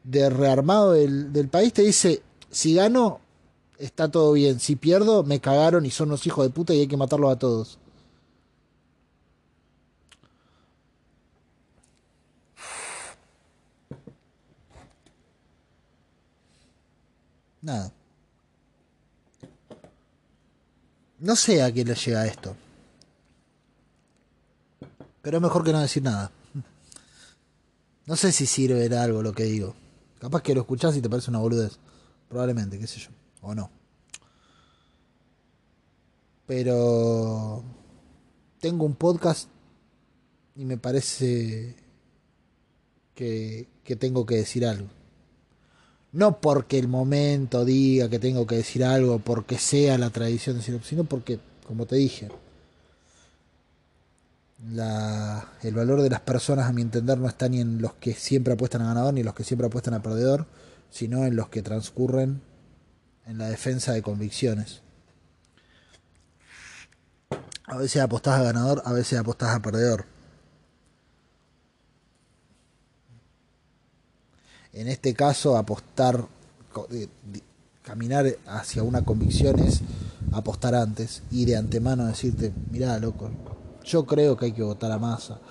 de 0.04 0.30
rearmado 0.30 0.94
del, 0.94 1.32
del 1.34 1.50
país 1.50 1.74
te 1.74 1.84
dice, 1.84 2.22
si 2.50 2.76
gano, 2.76 3.20
está 3.78 4.10
todo 4.10 4.34
bien, 4.34 4.60
si 4.60 4.76
pierdo, 4.76 5.24
me 5.24 5.40
cagaron 5.40 5.86
y 5.86 5.92
son 5.92 6.10
unos 6.10 6.26
hijos 6.26 6.46
de 6.46 6.52
puta 6.52 6.74
y 6.74 6.82
hay 6.82 6.88
que 6.88 6.98
matarlos 6.98 7.32
a 7.32 7.38
todos. 7.38 7.78
Nada. 17.62 17.92
No 21.20 21.36
sé 21.36 21.62
a 21.62 21.72
quién 21.72 21.88
le 21.88 21.96
llega 21.96 22.26
esto. 22.26 22.56
Pero 25.22 25.38
es 25.38 25.44
mejor 25.44 25.64
que 25.64 25.74
no 25.74 25.82
decir 25.82 26.02
nada. 26.02 26.32
No 28.06 28.16
sé 28.16 28.32
si 28.32 28.46
sirve 28.46 28.88
de 28.88 28.98
algo 28.98 29.22
lo 29.22 29.34
que 29.34 29.44
digo. 29.44 29.76
Capaz 30.20 30.42
que 30.42 30.56
lo 30.56 30.62
escuchás 30.62 30.96
y 30.96 31.02
te 31.02 31.10
parece 31.10 31.30
una 31.30 31.40
boludez. 31.40 31.78
Probablemente, 32.28 32.80
qué 32.80 32.88
sé 32.88 33.00
yo. 33.00 33.10
O 33.42 33.54
no. 33.54 33.70
Pero 36.48 37.64
tengo 38.60 38.86
un 38.86 38.96
podcast 38.96 39.50
y 40.56 40.66
me 40.66 40.78
parece 40.78 41.76
que, 43.14 43.68
que 43.84 43.96
tengo 43.96 44.26
que 44.26 44.36
decir 44.36 44.66
algo. 44.66 44.88
No 46.12 46.42
porque 46.42 46.80
el 46.80 46.88
momento 46.88 47.66
diga 47.66 48.10
que 48.10 48.20
tengo 48.20 48.48
que 48.48 48.56
decir 48.56 48.84
algo, 48.84 49.20
porque 49.20 49.60
sea 49.60 49.98
la 49.98 50.10
tradición 50.10 50.58
decirlo, 50.58 50.82
sino 50.84 51.04
porque, 51.04 51.40
como 51.68 51.86
te 51.86 51.98
dije, 51.98 52.30
la, 54.74 55.48
el 55.62 55.74
valor 55.74 56.02
de 56.02 56.10
las 56.10 56.22
personas, 56.22 56.68
a 56.68 56.74
mi 56.74 56.82
entender, 56.82 57.18
no 57.18 57.28
está 57.28 57.48
ni 57.48 57.62
en 57.62 57.82
los 57.82 57.94
que 57.94 58.14
siempre 58.14 58.54
apuestan 58.54 58.82
a 58.82 58.88
ganador 58.88 59.14
ni 59.14 59.22
en 59.22 59.26
los 59.26 59.36
que 59.36 59.44
siempre 59.44 59.68
apuestan 59.68 59.94
a 59.94 60.02
perdedor, 60.02 60.48
sino 60.90 61.26
en 61.26 61.36
los 61.36 61.50
que 61.50 61.62
transcurren 61.62 62.42
en 63.28 63.38
la 63.38 63.48
defensa 63.48 63.94
de 63.94 64.02
convicciones. 64.02 64.82
A 67.66 67.78
veces 67.78 68.02
apostás 68.02 68.40
a 68.40 68.44
ganador, 68.44 68.82
a 68.84 68.94
veces 68.94 69.20
apostás 69.20 69.56
a 69.56 69.62
perdedor. 69.62 70.06
En 74.80 74.88
este 74.88 75.14
caso, 75.14 75.58
apostar, 75.58 76.26
caminar 77.82 78.38
hacia 78.48 78.82
una 78.82 79.04
convicción 79.04 79.60
es 79.60 79.82
apostar 80.32 80.74
antes 80.74 81.22
y 81.32 81.44
de 81.44 81.58
antemano 81.58 82.06
decirte, 82.06 82.54
mirá, 82.72 82.98
loco, 82.98 83.30
yo 83.84 84.06
creo 84.06 84.38
que 84.38 84.46
hay 84.46 84.52
que 84.54 84.64
votar 84.64 84.94
a 84.94 84.98
Massa. 84.98 85.42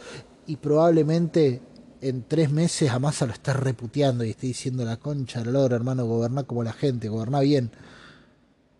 Y 0.46 0.56
probablemente 0.56 1.60
en 2.00 2.22
tres 2.22 2.50
meses 2.50 2.90
a 2.90 2.98
Massa 2.98 3.26
lo 3.26 3.34
esté 3.34 3.52
reputeando 3.52 4.24
y 4.24 4.30
esté 4.30 4.46
diciendo 4.46 4.82
la 4.86 4.96
concha, 4.96 5.44
la 5.44 5.50
logra, 5.50 5.76
hermano, 5.76 6.06
gobernar 6.06 6.46
como 6.46 6.64
la 6.64 6.72
gente, 6.72 7.10
gobernar 7.10 7.44
bien. 7.44 7.70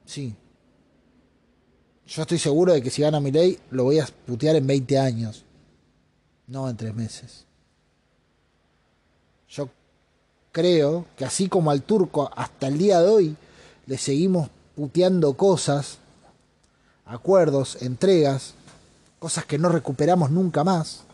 Sí. 0.06 0.34
Yo 2.06 2.22
estoy 2.22 2.38
seguro 2.38 2.72
de 2.72 2.80
que 2.80 2.88
si 2.88 3.02
gana 3.02 3.20
mi 3.20 3.32
ley, 3.32 3.58
lo 3.70 3.84
voy 3.84 3.98
a 3.98 4.06
putear 4.26 4.56
en 4.56 4.66
20 4.66 4.98
años. 4.98 5.44
No 6.46 6.70
en 6.70 6.76
tres 6.78 6.94
meses. 6.94 7.44
Yo 9.46 9.68
creo 10.58 11.06
que 11.16 11.24
así 11.24 11.48
como 11.48 11.70
al 11.70 11.82
turco 11.82 12.32
hasta 12.34 12.66
el 12.66 12.78
día 12.78 13.00
de 13.00 13.08
hoy 13.08 13.36
le 13.86 13.96
seguimos 13.96 14.50
puteando 14.74 15.34
cosas, 15.34 15.98
acuerdos, 17.06 17.80
entregas, 17.80 18.54
cosas 19.20 19.44
que 19.44 19.56
no 19.56 19.68
recuperamos 19.68 20.32
nunca 20.32 20.64
más. 20.64 21.04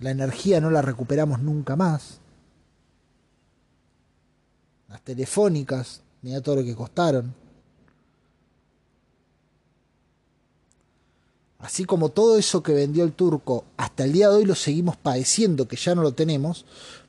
La 0.00 0.10
energía 0.10 0.60
no 0.60 0.68
la 0.70 0.82
recuperamos 0.82 1.40
nunca 1.40 1.76
más. 1.76 2.18
Las 4.88 5.00
telefónicas, 5.02 6.00
mira 6.22 6.40
todo 6.40 6.56
lo 6.56 6.64
que 6.64 6.74
costaron. 6.74 7.32
Así 11.60 11.84
como 11.84 12.08
todo 12.08 12.36
eso 12.36 12.64
que 12.64 12.72
vendió 12.72 13.04
el 13.04 13.12
turco 13.12 13.64
hasta 13.76 14.02
el 14.02 14.12
día 14.12 14.28
de 14.28 14.36
hoy 14.38 14.44
lo 14.44 14.56
seguimos 14.56 14.96
padeciendo, 14.96 15.68
que 15.68 15.76
ya 15.76 15.94
no 15.94 16.02
lo 16.02 16.14
tenemos, 16.14 16.64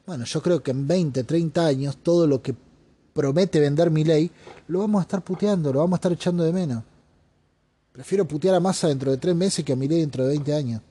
bueno, 0.07 0.23
yo 0.23 0.41
creo 0.41 0.63
que 0.63 0.71
en 0.71 0.87
20, 0.87 1.25
30 1.25 1.65
años 1.65 1.97
todo 1.97 2.25
lo 2.25 2.41
que 2.41 2.55
promete 3.13 3.59
vender 3.59 3.91
mi 3.91 4.05
ley 4.05 4.31
lo 4.69 4.79
vamos 4.79 4.99
a 4.99 5.01
estar 5.01 5.21
puteando, 5.21 5.73
lo 5.73 5.79
vamos 5.79 5.97
a 5.97 5.97
estar 5.97 6.13
echando 6.13 6.45
de 6.45 6.53
menos. 6.53 6.81
Prefiero 7.91 8.25
putear 8.25 8.55
a 8.55 8.61
Massa 8.61 8.87
dentro 8.87 9.11
de 9.11 9.17
tres 9.17 9.35
meses 9.35 9.65
que 9.65 9.73
a 9.73 9.75
Milei 9.75 9.99
dentro 9.99 10.23
de 10.23 10.29
20 10.29 10.53
años. 10.53 10.81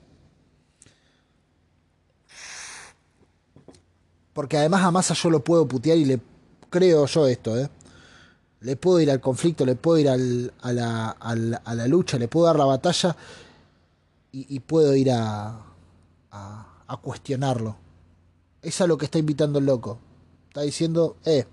Porque 4.33 4.57
además 4.57 4.83
a 4.83 4.91
Massa 4.91 5.15
yo 5.15 5.31
lo 5.31 5.43
puedo 5.43 5.67
putear 5.67 5.97
y 5.97 6.05
le 6.05 6.19
creo 6.69 7.07
yo 7.07 7.25
esto, 7.25 7.57
¿eh? 7.57 7.67
Le 8.59 8.75
puedo 8.75 8.99
ir 8.99 9.09
al 9.09 9.19
conflicto, 9.19 9.65
le 9.65 9.75
puedo 9.75 9.97
ir 9.97 10.09
al, 10.09 10.53
a, 10.61 10.73
la, 10.73 11.09
a, 11.09 11.75
la, 11.75 11.87
lucha, 11.87 12.19
le 12.19 12.27
puedo 12.27 12.45
dar 12.45 12.57
la 12.57 12.65
batalla 12.65 13.15
y, 14.31 14.59
puedo 14.59 14.95
ir 14.95 15.11
a, 15.11 15.59
a, 16.29 16.83
a 16.85 16.97
cuestionarlo. 16.97 17.86
Es 18.61 18.79
lo 18.79 18.97
que 18.97 19.05
está 19.05 19.19
invitando 19.19 19.59
el 19.59 19.65
loco. 19.65 19.99
Está 20.49 20.61
diciendo, 20.61 21.17
eh, 21.25 21.45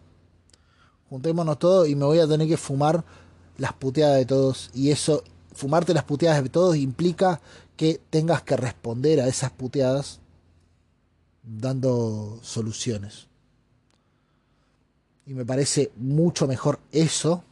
juntémonos 1.09 1.59
todos 1.59 1.89
y 1.89 1.95
me 1.95 2.05
voy 2.05 2.19
a 2.19 2.27
tener 2.27 2.49
que 2.49 2.57
fumar 2.57 3.05
las 3.59 3.73
puteadas 3.73 4.17
de 4.17 4.27
todos. 4.27 4.71
Y 4.75 4.91
eso 4.91 5.23
fumarte 5.53 5.95
las 5.95 6.05
puteadas 6.05 6.43
de 6.43 6.49
todos 6.49 6.77
implica 6.77 7.41
que 7.77 8.01
tengas 8.11 8.43
que 8.43 8.57
responder 8.57 9.21
a 9.21 9.29
esas 9.29 9.51
puteadas 9.51 10.21
dando 11.43 12.39
soluciones. 12.43 13.29
Y 15.27 15.35
me 15.35 15.45
parece 15.45 15.93
mucho 15.97 16.47
mejor 16.47 16.81
eso 16.93 17.45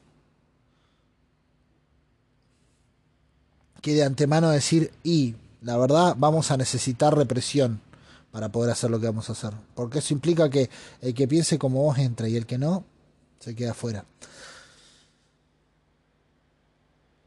que 3.80 3.94
de 3.94 4.04
antemano 4.04 4.50
decir, 4.50 4.92
y 5.02 5.34
la 5.60 5.76
verdad 5.76 6.14
vamos 6.16 6.50
a 6.50 6.56
necesitar 6.56 7.16
represión 7.16 7.80
para 8.32 8.50
poder 8.50 8.72
hacer 8.72 8.90
lo 8.90 8.98
que 8.98 9.06
vamos 9.06 9.28
a 9.28 9.32
hacer. 9.32 9.52
Porque 9.74 10.00
eso 10.00 10.14
implica 10.14 10.50
que 10.50 10.68
el 11.02 11.14
que 11.14 11.28
piense 11.28 11.58
como 11.58 11.82
vos 11.82 11.98
entra 11.98 12.28
y 12.28 12.36
el 12.36 12.46
que 12.46 12.58
no, 12.58 12.84
se 13.38 13.54
queda 13.54 13.72
afuera. 13.72 14.04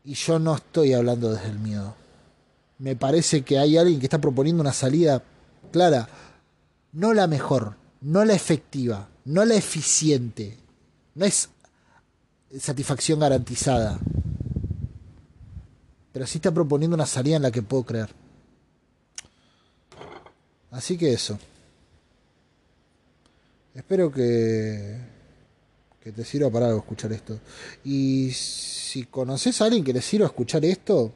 Y 0.03 0.15
yo 0.15 0.39
no 0.39 0.55
estoy 0.55 0.93
hablando 0.93 1.31
desde 1.31 1.49
el 1.49 1.59
miedo. 1.59 1.95
Me 2.79 2.95
parece 2.95 3.43
que 3.43 3.59
hay 3.59 3.77
alguien 3.77 3.99
que 3.99 4.07
está 4.07 4.19
proponiendo 4.19 4.61
una 4.61 4.73
salida 4.73 5.23
clara. 5.71 6.09
No 6.91 7.13
la 7.13 7.27
mejor, 7.27 7.75
no 8.01 8.25
la 8.25 8.33
efectiva, 8.33 9.07
no 9.25 9.45
la 9.45 9.55
eficiente. 9.55 10.57
No 11.13 11.25
es 11.25 11.49
satisfacción 12.59 13.19
garantizada. 13.19 13.99
Pero 16.11 16.25
sí 16.25 16.39
está 16.39 16.51
proponiendo 16.51 16.95
una 16.95 17.05
salida 17.05 17.35
en 17.35 17.43
la 17.43 17.51
que 17.51 17.61
puedo 17.61 17.83
creer. 17.83 18.24
Así 20.75 20.97
que 20.97 21.13
eso. 21.13 21.39
Espero 23.73 24.11
que, 24.11 24.97
que 26.01 26.11
te 26.11 26.25
sirva 26.25 26.49
para 26.49 26.67
algo 26.67 26.79
escuchar 26.79 27.13
esto. 27.13 27.39
Y 27.85 28.29
si 28.33 29.05
conoces 29.05 29.61
a 29.61 29.65
alguien 29.65 29.85
que 29.85 29.93
le 29.93 30.01
sirva 30.01 30.25
escuchar 30.25 30.65
esto, 30.65 31.13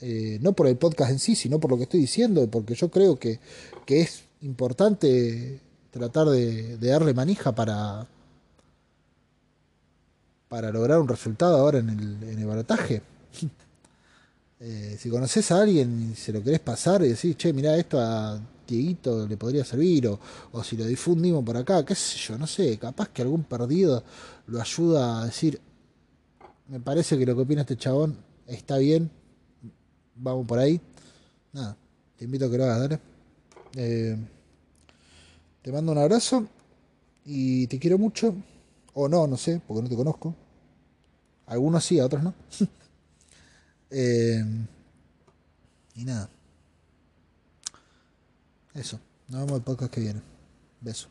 eh, 0.00 0.38
no 0.42 0.52
por 0.52 0.66
el 0.66 0.76
podcast 0.76 1.10
en 1.10 1.18
sí, 1.18 1.34
sino 1.34 1.58
por 1.58 1.70
lo 1.70 1.78
que 1.78 1.84
estoy 1.84 2.00
diciendo, 2.00 2.46
porque 2.50 2.74
yo 2.74 2.90
creo 2.90 3.18
que, 3.18 3.40
que 3.86 4.02
es 4.02 4.24
importante 4.42 5.58
tratar 5.90 6.28
de, 6.28 6.76
darle 6.76 7.14
manija 7.14 7.54
para, 7.54 8.06
para 10.50 10.70
lograr 10.70 11.00
un 11.00 11.08
resultado 11.08 11.56
ahora 11.56 11.78
en 11.78 11.88
el, 11.88 12.22
en 12.28 12.38
el 12.38 12.46
barataje. 12.46 13.02
Eh, 14.60 14.96
si 14.98 15.08
conoces 15.08 15.52
a 15.52 15.60
alguien 15.62 16.10
y 16.10 16.16
se 16.16 16.32
lo 16.32 16.42
querés 16.42 16.58
pasar 16.58 17.04
y 17.04 17.10
decís, 17.10 17.36
che, 17.36 17.52
mira 17.52 17.76
esto 17.76 18.00
a 18.00 18.40
Dieguito 18.74 19.26
le 19.26 19.36
podría 19.36 19.64
servir, 19.64 20.08
o, 20.08 20.20
o 20.52 20.62
si 20.62 20.76
lo 20.76 20.84
difundimos 20.84 21.44
por 21.44 21.56
acá, 21.56 21.84
qué 21.84 21.94
sé 21.94 22.18
yo, 22.18 22.38
no 22.38 22.46
sé, 22.46 22.78
capaz 22.78 23.08
que 23.08 23.22
algún 23.22 23.44
perdido 23.44 24.04
lo 24.46 24.60
ayuda 24.60 25.22
a 25.22 25.26
decir, 25.26 25.60
me 26.68 26.80
parece 26.80 27.18
que 27.18 27.24
lo 27.24 27.34
que 27.34 27.42
opina 27.42 27.62
este 27.62 27.76
chabón 27.76 28.16
está 28.46 28.78
bien, 28.78 29.10
vamos 30.14 30.46
por 30.46 30.58
ahí. 30.58 30.80
Nada, 31.52 31.76
te 32.16 32.24
invito 32.24 32.46
a 32.46 32.50
que 32.50 32.58
lo 32.58 32.64
hagas, 32.64 32.80
dale. 32.80 33.00
Eh, 33.76 34.16
te 35.62 35.72
mando 35.72 35.92
un 35.92 35.98
abrazo 35.98 36.46
y 37.24 37.66
te 37.66 37.78
quiero 37.78 37.98
mucho. 37.98 38.34
O 38.94 39.08
no, 39.08 39.26
no 39.26 39.36
sé, 39.36 39.60
porque 39.66 39.82
no 39.82 39.88
te 39.88 39.96
conozco. 39.96 40.34
Algunos 41.46 41.84
sí, 41.84 41.98
a 41.98 42.06
otros 42.06 42.22
no. 42.22 42.34
Eh, 43.90 44.44
y 45.94 46.04
nada. 46.04 46.28
Eso. 48.78 49.00
Nos 49.26 49.40
vemos 49.40 49.58
el 49.58 49.64
podcast 49.64 49.92
que 49.92 50.00
viene. 50.00 50.22
Beso. 50.80 51.08